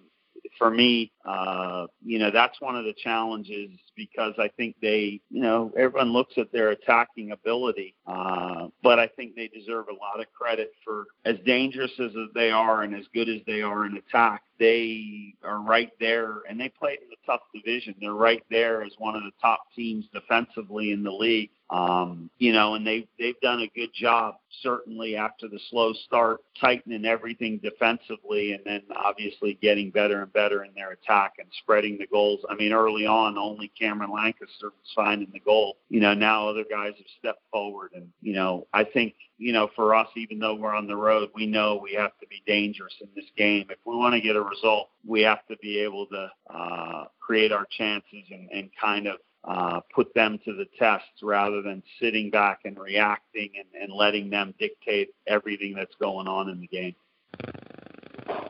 for 0.58 0.70
me, 0.70 1.10
uh, 1.24 1.86
you 2.04 2.18
know, 2.18 2.30
that's 2.30 2.60
one 2.60 2.76
of 2.76 2.84
the 2.84 2.94
challenges 3.02 3.70
because 3.96 4.34
I 4.38 4.48
think 4.56 4.76
they, 4.80 5.20
you 5.30 5.42
know, 5.42 5.72
everyone 5.76 6.12
looks 6.12 6.34
at 6.36 6.52
their 6.52 6.70
attacking 6.70 7.32
ability, 7.32 7.96
uh, 8.06 8.68
but 8.82 8.98
I 9.00 9.08
think 9.08 9.34
they 9.34 9.48
deserve 9.48 9.86
a 9.88 9.92
lot 9.92 10.20
of 10.20 10.32
credit 10.32 10.72
for 10.84 11.06
as 11.24 11.36
dangerous 11.44 11.92
as 11.98 12.12
they 12.34 12.50
are 12.50 12.82
and 12.82 12.94
as 12.94 13.06
good 13.12 13.28
as 13.28 13.40
they 13.46 13.62
are 13.62 13.86
in 13.86 13.96
attack. 13.96 14.42
They 14.60 15.34
are 15.42 15.60
right 15.60 15.90
there, 15.98 16.42
and 16.48 16.60
they 16.60 16.68
played 16.68 16.98
in 16.98 17.08
a 17.10 17.26
tough 17.26 17.40
division. 17.52 17.94
They're 18.00 18.12
right 18.12 18.44
there 18.50 18.84
as 18.84 18.92
one 18.98 19.16
of 19.16 19.22
the 19.24 19.32
top 19.40 19.64
teams 19.74 20.04
defensively 20.12 20.92
in 20.92 21.02
the 21.02 21.10
league. 21.10 21.50
Um, 21.70 22.30
you 22.38 22.52
know, 22.52 22.74
and 22.74 22.86
they 22.86 23.08
they've 23.18 23.40
done 23.40 23.60
a 23.60 23.70
good 23.74 23.90
job 23.94 24.36
certainly 24.62 25.16
after 25.16 25.48
the 25.48 25.58
slow 25.70 25.92
start, 26.06 26.40
tightening 26.60 27.04
everything 27.04 27.58
defensively, 27.62 28.52
and 28.52 28.62
then 28.64 28.82
obviously 28.94 29.58
getting 29.60 29.90
better 29.90 30.22
and 30.22 30.32
better 30.32 30.64
in 30.64 30.72
their 30.74 30.92
attack 30.92 31.34
and 31.38 31.48
spreading 31.62 31.98
the 31.98 32.06
goals. 32.06 32.40
I 32.48 32.54
mean, 32.54 32.72
early 32.72 33.06
on, 33.06 33.38
only 33.38 33.72
Cameron 33.78 34.12
Lancaster 34.12 34.66
was 34.66 34.92
finding 34.94 35.30
the 35.32 35.40
goal. 35.40 35.76
You 35.88 36.00
know, 36.00 36.14
now 36.14 36.48
other 36.48 36.64
guys 36.68 36.92
have 36.96 37.06
stepped 37.18 37.42
forward, 37.50 37.92
and 37.94 38.08
you 38.20 38.34
know, 38.34 38.66
I 38.72 38.84
think 38.84 39.14
you 39.38 39.52
know, 39.52 39.68
for 39.74 39.94
us, 39.94 40.08
even 40.16 40.38
though 40.38 40.54
we're 40.54 40.74
on 40.74 40.86
the 40.86 40.96
road, 40.96 41.30
we 41.34 41.46
know 41.46 41.80
we 41.82 41.94
have 41.94 42.16
to 42.20 42.26
be 42.28 42.42
dangerous 42.46 42.94
in 43.00 43.08
this 43.16 43.24
game. 43.36 43.66
If 43.68 43.78
we 43.84 43.96
want 43.96 44.14
to 44.14 44.20
get 44.20 44.36
a 44.36 44.42
result, 44.42 44.90
we 45.06 45.22
have 45.22 45.44
to 45.48 45.56
be 45.58 45.80
able 45.80 46.06
to 46.06 46.30
uh, 46.54 47.04
create 47.20 47.52
our 47.52 47.66
chances 47.76 48.24
and, 48.30 48.48
and 48.50 48.70
kind 48.80 49.06
of 49.06 49.16
uh, 49.46 49.80
put 49.94 50.12
them 50.14 50.38
to 50.44 50.54
the 50.54 50.66
test 50.78 51.04
rather 51.22 51.62
than 51.62 51.82
sitting 52.00 52.30
back 52.30 52.60
and 52.64 52.78
reacting 52.78 53.50
and, 53.56 53.82
and 53.82 53.92
letting 53.92 54.30
them 54.30 54.54
dictate 54.58 55.10
everything 55.26 55.74
that's 55.74 55.94
going 56.00 56.26
on 56.26 56.48
in 56.48 56.60
the 56.60 56.66
game. 56.66 56.94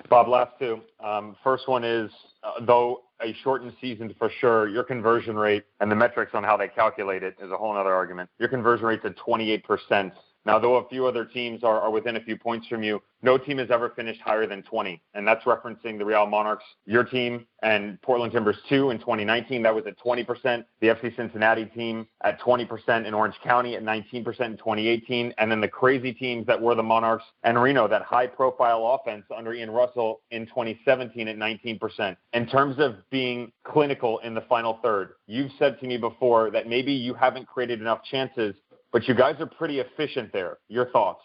Bob, 0.09 0.29
last 0.29 0.53
two. 0.59 0.81
Um, 1.03 1.37
first 1.43 1.67
one 1.67 1.83
is, 1.83 2.11
uh, 2.45 2.65
though 2.65 3.03
a 3.21 3.35
shortened 3.43 3.73
season 3.81 4.15
for 4.19 4.31
sure, 4.41 4.69
your 4.69 4.85
conversion 4.85 5.37
rate 5.37 5.65
and 5.81 5.91
the 5.91 5.97
metrics 5.97 6.33
on 6.35 6.45
how 6.45 6.57
they 6.57 6.69
calculate 6.69 7.23
it 7.23 7.37
is 7.43 7.51
a 7.51 7.57
whole 7.57 7.77
other 7.77 7.93
argument. 7.93 8.29
Your 8.39 8.49
conversion 8.49 8.87
rate's 8.87 9.05
at 9.05 9.17
28%. 9.17 10.13
Now, 10.47 10.59
though 10.59 10.77
a 10.77 10.89
few 10.89 11.07
other 11.07 11.25
teams 11.25 11.65
are, 11.65 11.81
are 11.81 11.91
within 11.91 12.17
a 12.17 12.21
few 12.21 12.37
points 12.37 12.67
from 12.67 12.83
you, 12.83 13.03
no 13.23 13.39
team 13.39 13.57
has 13.57 13.71
ever 13.71 13.89
finished 13.97 14.21
higher 14.21 14.47
than 14.47 14.63
20. 14.63 15.01
And 15.15 15.27
that's 15.27 15.45
referencing 15.45 15.97
the 15.97 16.05
Real 16.05 16.27
Monarchs, 16.27 16.65
your 16.85 17.05
team, 17.05 17.47
and 17.63 18.01
Portland 18.03 18.33
Timbers 18.33 18.59
2 18.69 18.91
in 18.91 18.99
2019. 18.99 19.63
That 19.63 19.75
was 19.75 19.85
at 19.87 19.99
20%. 19.99 20.65
The 20.83 20.89
FC 20.89 21.17
Cincinnati 21.17 21.65
team 21.65 22.07
at 22.23 22.39
20% 22.41 23.07
in 23.07 23.15
Orange 23.15 23.37
County, 23.43 23.77
at 23.77 23.83
19% 23.83 24.13
in 24.13 24.25
2018. 24.25 25.33
And 25.39 25.51
then 25.51 25.63
the 25.63 25.69
crazy 25.69 26.13
teams 26.13 26.47
that 26.47 26.61
were 26.61 26.75
the 26.75 26.83
Monarchs 26.83 27.25
and 27.43 27.61
Reno, 27.61 27.89
that 27.89 28.03
high 28.03 28.27
profile 28.27 29.01
offense 29.01 29.25
under 29.35 29.55
Ian 29.55 29.71
Russell 29.71 30.21
in 30.31 30.45
2017 30.47 31.27
at 31.27 31.37
19%. 31.37 32.17
In 32.35 32.47
terms 32.47 32.77
of 32.79 32.97
being 33.11 33.51
clinical 33.65 34.19
in 34.19 34.35
the 34.35 34.43
final 34.43 34.79
third, 34.83 35.15
you've 35.27 35.53
said 35.59 35.81
to 35.81 35.87
me 35.87 35.97
before 35.97 36.51
that 36.51 36.69
maybe 36.69 36.93
you 36.93 37.15
haven't 37.15 37.47
created 37.47 37.81
enough 37.81 38.03
chances 38.11 38.55
but 38.95 39.09
you 39.09 39.15
guys 39.15 39.35
are 39.41 39.47
pretty 39.47 39.81
efficient 39.81 40.33
there. 40.33 40.59
Your 40.69 40.89
thoughts? 40.91 41.21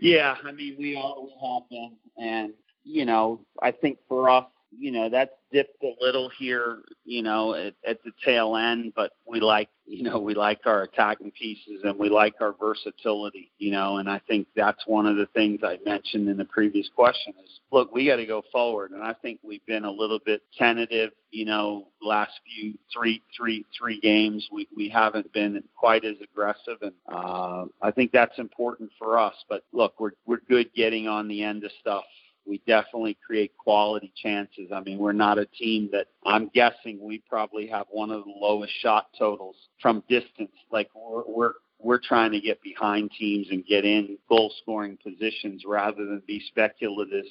Yeah, 0.00 0.34
I 0.42 0.50
mean, 0.50 0.76
we 0.78 0.96
all 0.96 1.24
we 1.24 1.46
have 1.46 1.68
been, 1.68 1.92
and 2.16 2.54
you 2.84 3.04
know, 3.04 3.40
I 3.62 3.70
think 3.70 3.98
for 4.08 4.30
us, 4.30 4.46
you 4.70 4.90
know, 4.90 5.08
that's 5.08 5.32
dipped 5.52 5.82
a 5.82 5.92
little 6.00 6.30
here, 6.38 6.80
you 7.04 7.22
know, 7.22 7.54
at, 7.54 7.74
at 7.86 8.02
the 8.04 8.10
tail 8.24 8.56
end, 8.56 8.92
but 8.94 9.12
we 9.26 9.40
like, 9.40 9.68
you 9.86 10.02
know, 10.02 10.18
we 10.18 10.34
like 10.34 10.60
our 10.66 10.82
attacking 10.82 11.30
pieces 11.30 11.80
and 11.82 11.98
we 11.98 12.10
like 12.10 12.34
our 12.42 12.54
versatility, 12.60 13.50
you 13.58 13.70
know, 13.70 13.96
and 13.96 14.08
I 14.08 14.20
think 14.28 14.46
that's 14.54 14.86
one 14.86 15.06
of 15.06 15.16
the 15.16 15.24
things 15.34 15.60
I 15.64 15.78
mentioned 15.82 16.28
in 16.28 16.36
the 16.36 16.44
previous 16.44 16.90
question 16.94 17.32
is, 17.42 17.60
look, 17.72 17.90
we 17.94 18.06
got 18.06 18.16
to 18.16 18.26
go 18.26 18.42
forward, 18.52 18.90
and 18.90 19.02
I 19.02 19.14
think 19.14 19.40
we've 19.42 19.64
been 19.64 19.86
a 19.86 19.90
little 19.90 20.18
bit 20.26 20.42
tentative, 20.58 21.12
you 21.30 21.46
know, 21.46 21.88
last 22.02 22.32
few 22.44 22.74
three, 22.92 23.22
three, 23.34 23.64
three 23.78 23.98
games. 24.00 24.46
We 24.52 24.68
we 24.76 24.90
haven't 24.90 25.32
been 25.32 25.62
quite 25.74 26.04
as 26.04 26.16
aggressive, 26.22 26.76
and 26.82 26.92
uh, 27.10 27.64
I 27.80 27.90
think 27.90 28.12
that's 28.12 28.38
important 28.38 28.90
for 28.98 29.18
us. 29.18 29.34
But 29.48 29.64
look, 29.72 29.98
we're 29.98 30.12
we're 30.26 30.40
good 30.48 30.70
getting 30.74 31.08
on 31.08 31.28
the 31.28 31.42
end 31.42 31.64
of 31.64 31.70
stuff 31.80 32.04
we 32.48 32.62
definitely 32.66 33.16
create 33.24 33.52
quality 33.56 34.12
chances. 34.16 34.70
I 34.72 34.80
mean, 34.80 34.98
we're 34.98 35.12
not 35.12 35.38
a 35.38 35.46
team 35.46 35.90
that 35.92 36.06
I'm 36.24 36.48
guessing 36.54 36.98
we 37.00 37.22
probably 37.28 37.66
have 37.68 37.86
one 37.90 38.10
of 38.10 38.24
the 38.24 38.32
lowest 38.34 38.72
shot 38.80 39.08
totals 39.18 39.56
from 39.80 40.02
distance. 40.08 40.52
Like 40.72 40.88
we're, 40.94 41.24
we're 41.26 41.52
we're 41.80 42.00
trying 42.00 42.32
to 42.32 42.40
get 42.40 42.60
behind 42.62 43.10
teams 43.18 43.48
and 43.50 43.64
get 43.64 43.84
in 43.84 44.18
goal 44.28 44.52
scoring 44.62 44.98
positions 45.02 45.62
rather 45.66 46.04
than 46.04 46.22
be 46.26 46.42
speculative 46.48 47.24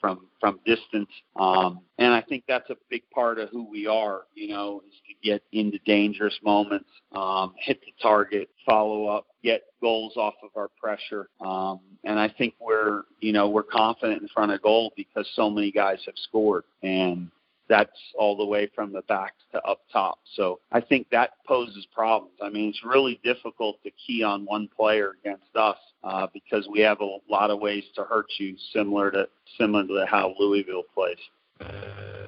from 0.00 0.26
from 0.40 0.60
distance. 0.66 1.08
Um, 1.36 1.80
and 1.98 2.12
I 2.12 2.20
think 2.20 2.44
that's 2.46 2.68
a 2.68 2.76
big 2.90 3.02
part 3.10 3.38
of 3.38 3.48
who 3.50 3.68
we 3.68 3.86
are. 3.86 4.22
You 4.34 4.48
know, 4.48 4.82
is 4.86 4.94
to 5.08 5.28
get 5.28 5.42
into 5.52 5.78
dangerous 5.86 6.38
moments, 6.44 6.90
um, 7.12 7.54
hit 7.58 7.80
the 7.80 7.92
target, 8.02 8.50
follow 8.66 9.06
up, 9.06 9.26
get 9.42 9.62
goals 9.80 10.14
off 10.16 10.34
of 10.42 10.50
our 10.56 10.68
pressure. 10.80 11.28
Um, 11.40 11.80
and 12.04 12.18
I 12.18 12.28
think 12.28 12.54
we're 12.60 13.02
you 13.20 13.32
know 13.32 13.48
we're 13.48 13.62
confident 13.62 14.20
in 14.20 14.28
front 14.28 14.52
of 14.52 14.62
goal 14.62 14.92
because 14.96 15.26
so 15.34 15.48
many 15.48 15.70
guys 15.72 16.00
have 16.04 16.16
scored 16.16 16.64
and 16.82 17.30
that's 17.68 17.98
all 18.18 18.36
the 18.36 18.44
way 18.44 18.70
from 18.74 18.92
the 18.92 19.02
back 19.02 19.34
to 19.52 19.62
up 19.62 19.80
top. 19.92 20.18
So 20.34 20.60
I 20.72 20.80
think 20.80 21.08
that 21.10 21.30
poses 21.46 21.86
problems. 21.94 22.34
I 22.42 22.48
mean, 22.48 22.70
it's 22.70 22.84
really 22.84 23.20
difficult 23.24 23.82
to 23.82 23.90
key 23.90 24.22
on 24.22 24.44
one 24.44 24.68
player 24.76 25.12
against 25.20 25.54
us 25.54 25.78
uh, 26.04 26.26
because 26.32 26.68
we 26.70 26.80
have 26.80 27.00
a 27.00 27.18
lot 27.28 27.50
of 27.50 27.60
ways 27.60 27.84
to 27.96 28.04
hurt 28.04 28.26
you, 28.38 28.56
similar 28.72 29.10
to 29.10 29.28
similar 29.58 29.86
to 29.86 30.06
how 30.06 30.34
Louisville 30.38 30.84
plays. 30.94 31.18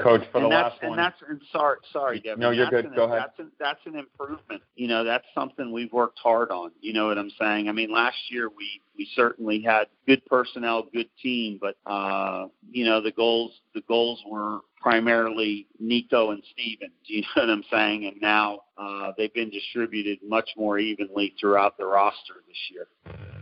Coach, 0.01 0.23
for 0.31 0.39
and 0.39 0.47
the 0.47 0.49
that's, 0.49 0.73
last 0.73 0.79
and 0.83 0.91
one. 0.91 0.97
That's, 0.97 1.17
and 1.29 1.41
sorry, 1.53 1.79
sorry, 1.93 2.21
Devin. 2.21 2.41
No, 2.41 2.51
you're 2.51 2.71
good. 2.71 2.87
An, 2.87 2.95
Go 2.95 3.05
ahead. 3.05 3.19
That's 3.19 3.39
an, 3.41 3.53
that's 3.59 3.81
an 3.85 3.97
improvement. 3.97 4.63
You 4.77 4.87
know, 4.89 5.05
that's 5.05 5.27
something 5.35 5.73
we've 5.73 5.93
worked 5.93 6.19
hard 6.19 6.51
on. 6.51 6.71
You 6.81 6.93
know 6.93 7.09
what 7.09 7.19
I'm 7.19 7.31
saying? 7.39 7.69
I 7.69 7.73
mean, 7.73 7.93
last 7.93 8.17
year 8.31 8.49
we 8.49 8.81
we 8.97 9.09
certainly 9.15 9.61
had 9.61 9.87
good 10.09 10.25
personnel, 10.25 10.87
good 10.93 11.11
team, 11.23 11.61
but 11.61 11.77
uh, 11.87 12.47
you 12.71 12.85
know 12.85 13.01
the 13.01 13.13
goals 13.13 13.53
the 13.75 13.83
goals 13.87 14.21
were 14.27 14.61
primarily 14.81 15.67
Neco 15.79 16.31
and 16.31 16.43
Steevan. 16.43 16.91
Do 17.07 17.15
you 17.15 17.23
know 17.37 17.43
what 17.43 17.51
I'm 17.51 17.65
saying? 17.71 18.07
And 18.07 18.17
now 18.21 18.61
uh, 18.79 19.13
they've 19.17 19.33
been 19.35 19.51
distributed 19.51 20.19
much 20.27 20.49
more 20.57 20.79
evenly 20.79 21.35
throughout 21.39 21.77
the 21.77 21.85
roster 21.85 22.35
this 22.47 22.57
year. 22.73 22.89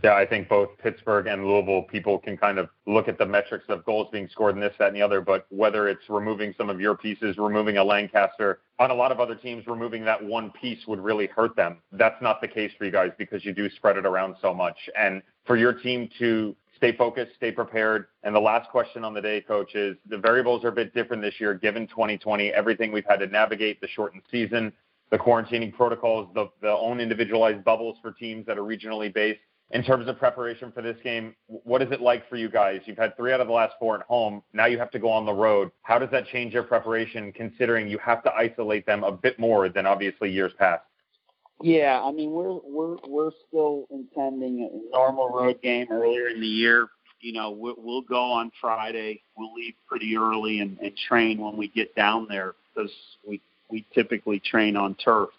Yeah, 0.03 0.15
I 0.15 0.25
think 0.25 0.47
both 0.47 0.69
Pittsburgh 0.77 1.27
and 1.27 1.45
Louisville 1.47 1.83
people 1.83 2.19
can 2.19 2.37
kind 2.37 2.59
of 2.59 2.69
look 2.85 3.07
at 3.07 3.17
the 3.17 3.25
metrics 3.25 3.65
of 3.69 3.83
goals 3.85 4.09
being 4.11 4.27
scored 4.31 4.55
in 4.55 4.61
this, 4.61 4.73
that, 4.77 4.89
and 4.89 4.95
the 4.95 5.01
other. 5.01 5.21
But 5.21 5.47
whether 5.49 5.87
it's 5.87 6.07
removing 6.07 6.53
some 6.57 6.69
of 6.69 6.79
your 6.79 6.95
pieces, 6.95 7.37
removing 7.37 7.77
a 7.77 7.83
Lancaster, 7.83 8.59
on 8.79 8.91
a 8.91 8.93
lot 8.93 9.11
of 9.11 9.19
other 9.19 9.33
teams, 9.33 9.65
removing 9.65 10.05
that 10.05 10.23
one 10.23 10.51
piece 10.51 10.85
would 10.87 10.99
really 10.99 11.27
hurt 11.27 11.55
them. 11.55 11.77
That's 11.91 12.21
not 12.21 12.41
the 12.41 12.47
case 12.47 12.71
for 12.77 12.85
you 12.85 12.91
guys 12.91 13.11
because 13.17 13.43
you 13.43 13.53
do 13.53 13.69
spread 13.71 13.97
it 13.97 14.05
around 14.05 14.35
so 14.39 14.53
much. 14.53 14.77
And 14.97 15.23
for 15.47 15.55
your 15.55 15.73
team 15.73 16.09
to 16.19 16.55
stay 16.75 16.95
focused, 16.95 17.31
stay 17.35 17.51
prepared. 17.51 18.07
And 18.23 18.35
the 18.35 18.39
last 18.39 18.69
question 18.69 19.03
on 19.03 19.13
the 19.13 19.21
day, 19.21 19.41
coach, 19.41 19.73
is 19.73 19.95
the 20.07 20.17
variables 20.17 20.63
are 20.63 20.67
a 20.67 20.73
bit 20.73 20.93
different 20.93 21.23
this 21.23 21.33
year 21.39 21.55
given 21.55 21.87
2020, 21.87 22.49
everything 22.49 22.91
we've 22.91 23.05
had 23.09 23.19
to 23.21 23.27
navigate, 23.27 23.81
the 23.81 23.87
shortened 23.87 24.21
season, 24.29 24.71
the 25.09 25.17
quarantining 25.17 25.73
protocols, 25.73 26.29
the, 26.35 26.49
the 26.61 26.69
own 26.69 26.99
individualized 26.99 27.63
bubbles 27.63 27.97
for 28.01 28.11
teams 28.11 28.45
that 28.45 28.57
are 28.57 28.63
regionally 28.63 29.11
based. 29.11 29.39
In 29.71 29.83
terms 29.83 30.07
of 30.07 30.17
preparation 30.17 30.71
for 30.71 30.81
this 30.81 30.95
game, 31.03 31.35
what 31.47 31.81
is 31.81 31.91
it 31.91 31.99
like 31.99 32.29
for 32.29 32.37
you 32.37 32.47
guys? 32.47 32.79
You've 32.85 32.97
had 32.97 33.17
three 33.17 33.33
out 33.33 33.41
of 33.41 33.47
the 33.47 33.53
last 33.53 33.73
four 33.79 33.99
at 33.99 34.05
home. 34.05 34.41
Now 34.53 34.65
you 34.65 34.77
have 34.79 34.91
to 34.91 34.99
go 34.99 35.09
on 35.09 35.25
the 35.25 35.33
road. 35.33 35.71
How 35.81 35.99
does 35.99 36.09
that 36.11 36.25
change 36.27 36.53
your 36.53 36.63
preparation, 36.63 37.33
considering 37.33 37.89
you 37.89 37.97
have 37.97 38.23
to 38.23 38.33
isolate 38.33 38.85
them 38.85 39.03
a 39.03 39.11
bit 39.11 39.37
more 39.37 39.67
than 39.67 39.85
obviously 39.85 40.31
years 40.31 40.53
past? 40.57 40.83
Yeah, 41.61 42.01
I 42.03 42.11
mean 42.11 42.31
we're 42.31 42.59
we're 42.63 42.97
we're 43.07 43.31
still 43.47 43.87
intending 43.89 44.61
a 44.61 44.95
normal 44.95 45.29
road 45.29 45.61
game 45.61 45.87
earlier 45.91 46.27
in 46.27 46.39
the 46.39 46.47
year. 46.47 46.87
You 47.19 47.33
know, 47.33 47.49
we'll, 47.49 47.75
we'll 47.77 48.03
go 48.03 48.31
on 48.33 48.51
Friday. 48.61 49.21
We'll 49.35 49.53
leave 49.53 49.73
pretty 49.87 50.15
early 50.15 50.59
and, 50.59 50.77
and 50.79 50.91
train 51.07 51.39
when 51.41 51.57
we 51.57 51.67
get 51.67 51.95
down 51.95 52.27
there 52.29 52.53
because 52.75 52.91
we 53.27 53.41
we 53.69 53.85
typically 53.93 54.39
train 54.39 54.75
on 54.75 54.95
turf. 54.95 55.29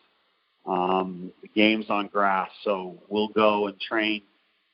Um, 0.66 1.32
the 1.40 1.48
game's 1.48 1.88
on 1.88 2.08
grass, 2.08 2.50
so 2.64 2.98
we'll 3.08 3.28
go 3.28 3.68
and 3.68 3.80
train. 3.80 4.22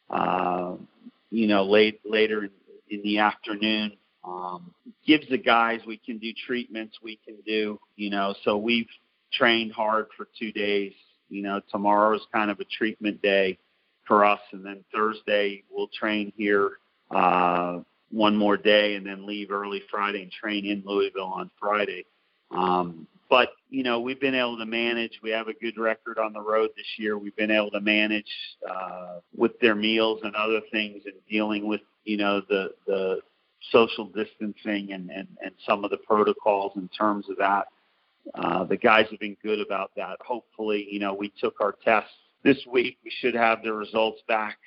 Uh, 0.08 0.76
you 1.30 1.46
know, 1.46 1.64
late 1.64 2.00
later 2.04 2.44
in, 2.44 2.50
in 2.90 3.02
the 3.02 3.18
afternoon. 3.18 3.92
Um, 4.24 4.72
gives 5.06 5.28
the 5.28 5.36
guys 5.36 5.80
we 5.86 5.98
can 5.98 6.16
do 6.16 6.32
treatments, 6.46 6.96
we 7.02 7.18
can 7.26 7.36
do, 7.46 7.78
you 7.96 8.08
know. 8.08 8.34
So 8.42 8.56
we've 8.56 8.88
trained 9.30 9.72
hard 9.72 10.06
for 10.16 10.26
two 10.38 10.50
days. 10.50 10.94
You 11.28 11.42
know, 11.42 11.60
tomorrow 11.70 12.14
is 12.14 12.22
kind 12.32 12.50
of 12.50 12.60
a 12.60 12.64
treatment 12.64 13.22
day 13.22 13.58
for 14.06 14.24
us, 14.24 14.40
and 14.52 14.64
then 14.64 14.84
Thursday 14.94 15.62
we'll 15.70 15.88
train 15.88 16.32
here 16.36 16.72
uh, 17.10 17.80
one 18.10 18.36
more 18.36 18.56
day, 18.56 18.94
and 18.94 19.06
then 19.06 19.26
leave 19.26 19.50
early 19.50 19.82
Friday 19.90 20.22
and 20.22 20.30
train 20.30 20.66
in 20.66 20.82
Louisville 20.84 21.24
on 21.24 21.50
Friday. 21.58 22.04
Um, 22.50 23.06
but 23.30 23.50
you 23.70 23.82
know, 23.82 24.00
we've 24.00 24.20
been 24.20 24.34
able 24.34 24.58
to 24.58 24.66
manage. 24.66 25.18
We 25.22 25.30
have 25.30 25.48
a 25.48 25.54
good 25.54 25.78
record 25.78 26.18
on 26.18 26.32
the 26.32 26.40
road 26.40 26.70
this 26.76 26.86
year. 26.98 27.18
We've 27.18 27.34
been 27.36 27.50
able 27.50 27.70
to 27.72 27.80
manage 27.80 28.30
uh, 28.68 29.20
with 29.36 29.58
their 29.60 29.74
meals 29.74 30.20
and 30.22 30.34
other 30.36 30.60
things, 30.70 31.02
and 31.06 31.14
dealing 31.28 31.66
with 31.66 31.80
you 32.04 32.16
know 32.16 32.42
the 32.48 32.74
the 32.86 33.20
social 33.72 34.06
distancing 34.06 34.92
and 34.92 35.10
and 35.10 35.26
and 35.42 35.52
some 35.66 35.84
of 35.84 35.90
the 35.90 35.96
protocols 35.96 36.72
in 36.76 36.88
terms 36.88 37.28
of 37.28 37.36
that. 37.38 37.66
Uh, 38.34 38.64
the 38.64 38.76
guys 38.76 39.06
have 39.10 39.20
been 39.20 39.36
good 39.42 39.60
about 39.60 39.90
that. 39.96 40.16
Hopefully, 40.20 40.86
you 40.90 40.98
know, 40.98 41.14
we 41.14 41.32
took 41.40 41.60
our 41.60 41.74
tests 41.84 42.10
this 42.42 42.58
week. 42.70 42.98
We 43.04 43.12
should 43.20 43.34
have 43.34 43.62
the 43.62 43.72
results 43.72 44.22
back 44.28 44.58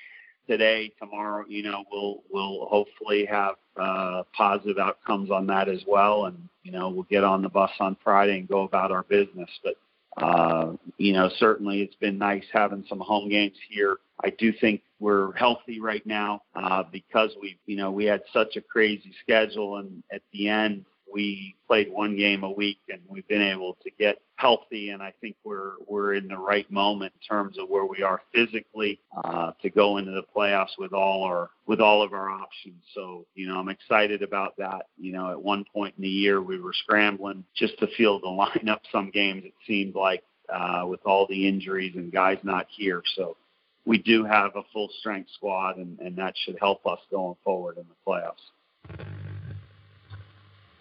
today, 0.47 0.91
tomorrow. 0.99 1.45
You 1.47 1.63
know, 1.63 1.83
we'll 1.91 2.23
we'll 2.31 2.65
hopefully 2.65 3.25
have 3.25 3.55
uh, 3.75 4.23
positive 4.33 4.77
outcomes 4.77 5.31
on 5.31 5.47
that 5.47 5.69
as 5.69 5.83
well, 5.87 6.25
and 6.25 6.37
you 6.63 6.71
know, 6.71 6.89
we'll 6.89 7.03
get 7.03 7.23
on 7.23 7.41
the 7.41 7.49
bus 7.49 7.71
on 7.79 7.97
Friday 8.03 8.39
and 8.39 8.47
go 8.47 8.61
about 8.63 8.91
our 8.91 9.03
business. 9.03 9.49
But 9.63 9.75
uh, 10.21 10.73
you 10.97 11.13
know, 11.13 11.29
certainly 11.37 11.81
it's 11.81 11.95
been 11.95 12.17
nice 12.17 12.45
having 12.51 12.85
some 12.89 12.99
home 12.99 13.29
games 13.29 13.57
here. 13.69 13.97
I 14.23 14.31
do 14.31 14.51
think 14.51 14.81
we're 14.99 15.31
healthy 15.33 15.79
right 15.79 16.05
now 16.05 16.41
uh, 16.55 16.83
because 16.91 17.31
we, 17.39 17.59
you 17.67 17.75
know, 17.75 17.91
we 17.91 18.05
had 18.05 18.23
such 18.33 18.55
a 18.55 18.61
crazy 18.61 19.13
schedule, 19.21 19.77
and 19.77 20.03
at 20.11 20.23
the 20.33 20.49
end, 20.49 20.85
we 21.11 21.55
played 21.67 21.91
one 21.91 22.15
game 22.15 22.43
a 22.43 22.51
week 22.51 22.79
and 22.89 22.99
we've 23.07 23.27
been 23.27 23.41
able 23.41 23.77
to 23.83 23.91
get 23.97 24.17
healthy 24.35 24.89
and 24.89 25.01
I 25.01 25.13
think 25.19 25.35
we're 25.43 25.73
we're 25.87 26.13
in 26.13 26.27
the 26.27 26.37
right 26.37 26.69
moment 26.71 27.13
in 27.15 27.27
terms 27.27 27.57
of 27.57 27.69
where 27.69 27.85
we 27.85 28.03
are 28.03 28.21
physically 28.33 28.99
uh, 29.23 29.51
to 29.61 29.69
go 29.69 29.97
into 29.97 30.11
the 30.11 30.23
playoffs 30.35 30.77
with 30.77 30.93
all 30.93 31.23
our 31.23 31.49
with 31.65 31.79
all 31.79 32.03
of 32.03 32.13
our 32.13 32.29
options. 32.29 32.83
So 32.93 33.25
you 33.35 33.47
know 33.47 33.59
I'm 33.59 33.69
excited 33.69 34.21
about 34.21 34.57
that. 34.57 34.87
You 34.97 35.13
know 35.13 35.31
at 35.31 35.41
one 35.41 35.65
point 35.73 35.95
in 35.97 36.03
the 36.03 36.09
year 36.09 36.41
we 36.41 36.59
were 36.59 36.73
scrambling 36.73 37.43
just 37.55 37.77
to 37.79 37.87
field 37.97 38.23
the 38.23 38.27
lineup. 38.27 38.79
Some 38.91 39.09
games 39.09 39.43
it 39.45 39.53
seemed 39.65 39.95
like 39.95 40.23
uh, 40.53 40.85
with 40.87 41.01
all 41.05 41.27
the 41.27 41.47
injuries 41.47 41.95
and 41.95 42.11
guys 42.11 42.37
not 42.43 42.67
here. 42.69 43.03
So 43.15 43.37
we 43.85 43.97
do 43.97 44.25
have 44.25 44.55
a 44.55 44.63
full 44.73 44.89
strength 44.99 45.29
squad 45.33 45.77
and, 45.77 45.99
and 45.99 46.15
that 46.17 46.35
should 46.37 46.57
help 46.59 46.85
us 46.85 46.99
going 47.09 47.35
forward 47.43 47.77
in 47.77 47.85
the 47.87 47.95
playoffs. 48.05 49.26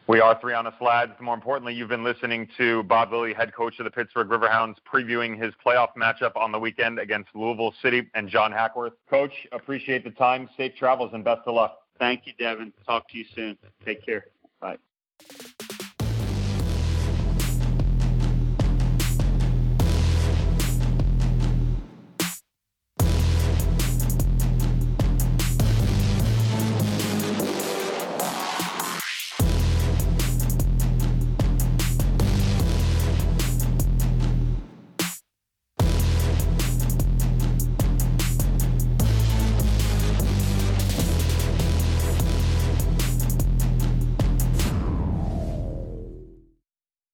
We 0.09 0.21
are 0.21 0.39
three 0.41 0.55
honest 0.55 0.81
lads. 0.81 1.13
More 1.21 1.35
importantly, 1.35 1.75
you've 1.75 1.89
been 1.89 2.05
listening 2.05 2.49
to 2.59 2.85
Bob 2.85 3.11
Lilley, 3.13 3.35
head 3.35 3.53
coach 3.53 3.81
of 3.81 3.85
the 3.85 3.91
Pittsburgh 3.91 4.29
Riverhounds, 4.29 4.77
previewing 4.93 5.37
his 5.43 5.53
playoff 5.65 5.89
matchup 5.99 6.37
on 6.37 6.53
the 6.53 6.61
weekend 6.61 7.01
against 7.01 7.31
Louisville 7.35 7.75
City 7.83 8.09
and 8.15 8.29
John 8.29 8.53
Hackworth. 8.53 8.93
Coach, 9.11 9.33
appreciate 9.51 10.05
the 10.05 10.13
time. 10.13 10.49
Safe 10.57 10.77
travels 10.77 11.11
and 11.13 11.25
best 11.25 11.41
of 11.47 11.57
luck. 11.57 11.79
Thank 11.99 12.27
you, 12.27 12.35
Devin. 12.39 12.73
Talk 12.87 13.09
to 13.11 13.19
you 13.19 13.25
soon. 13.35 13.59
Take 13.85 14.07
care. 14.07 14.27
Bye. 14.61 14.77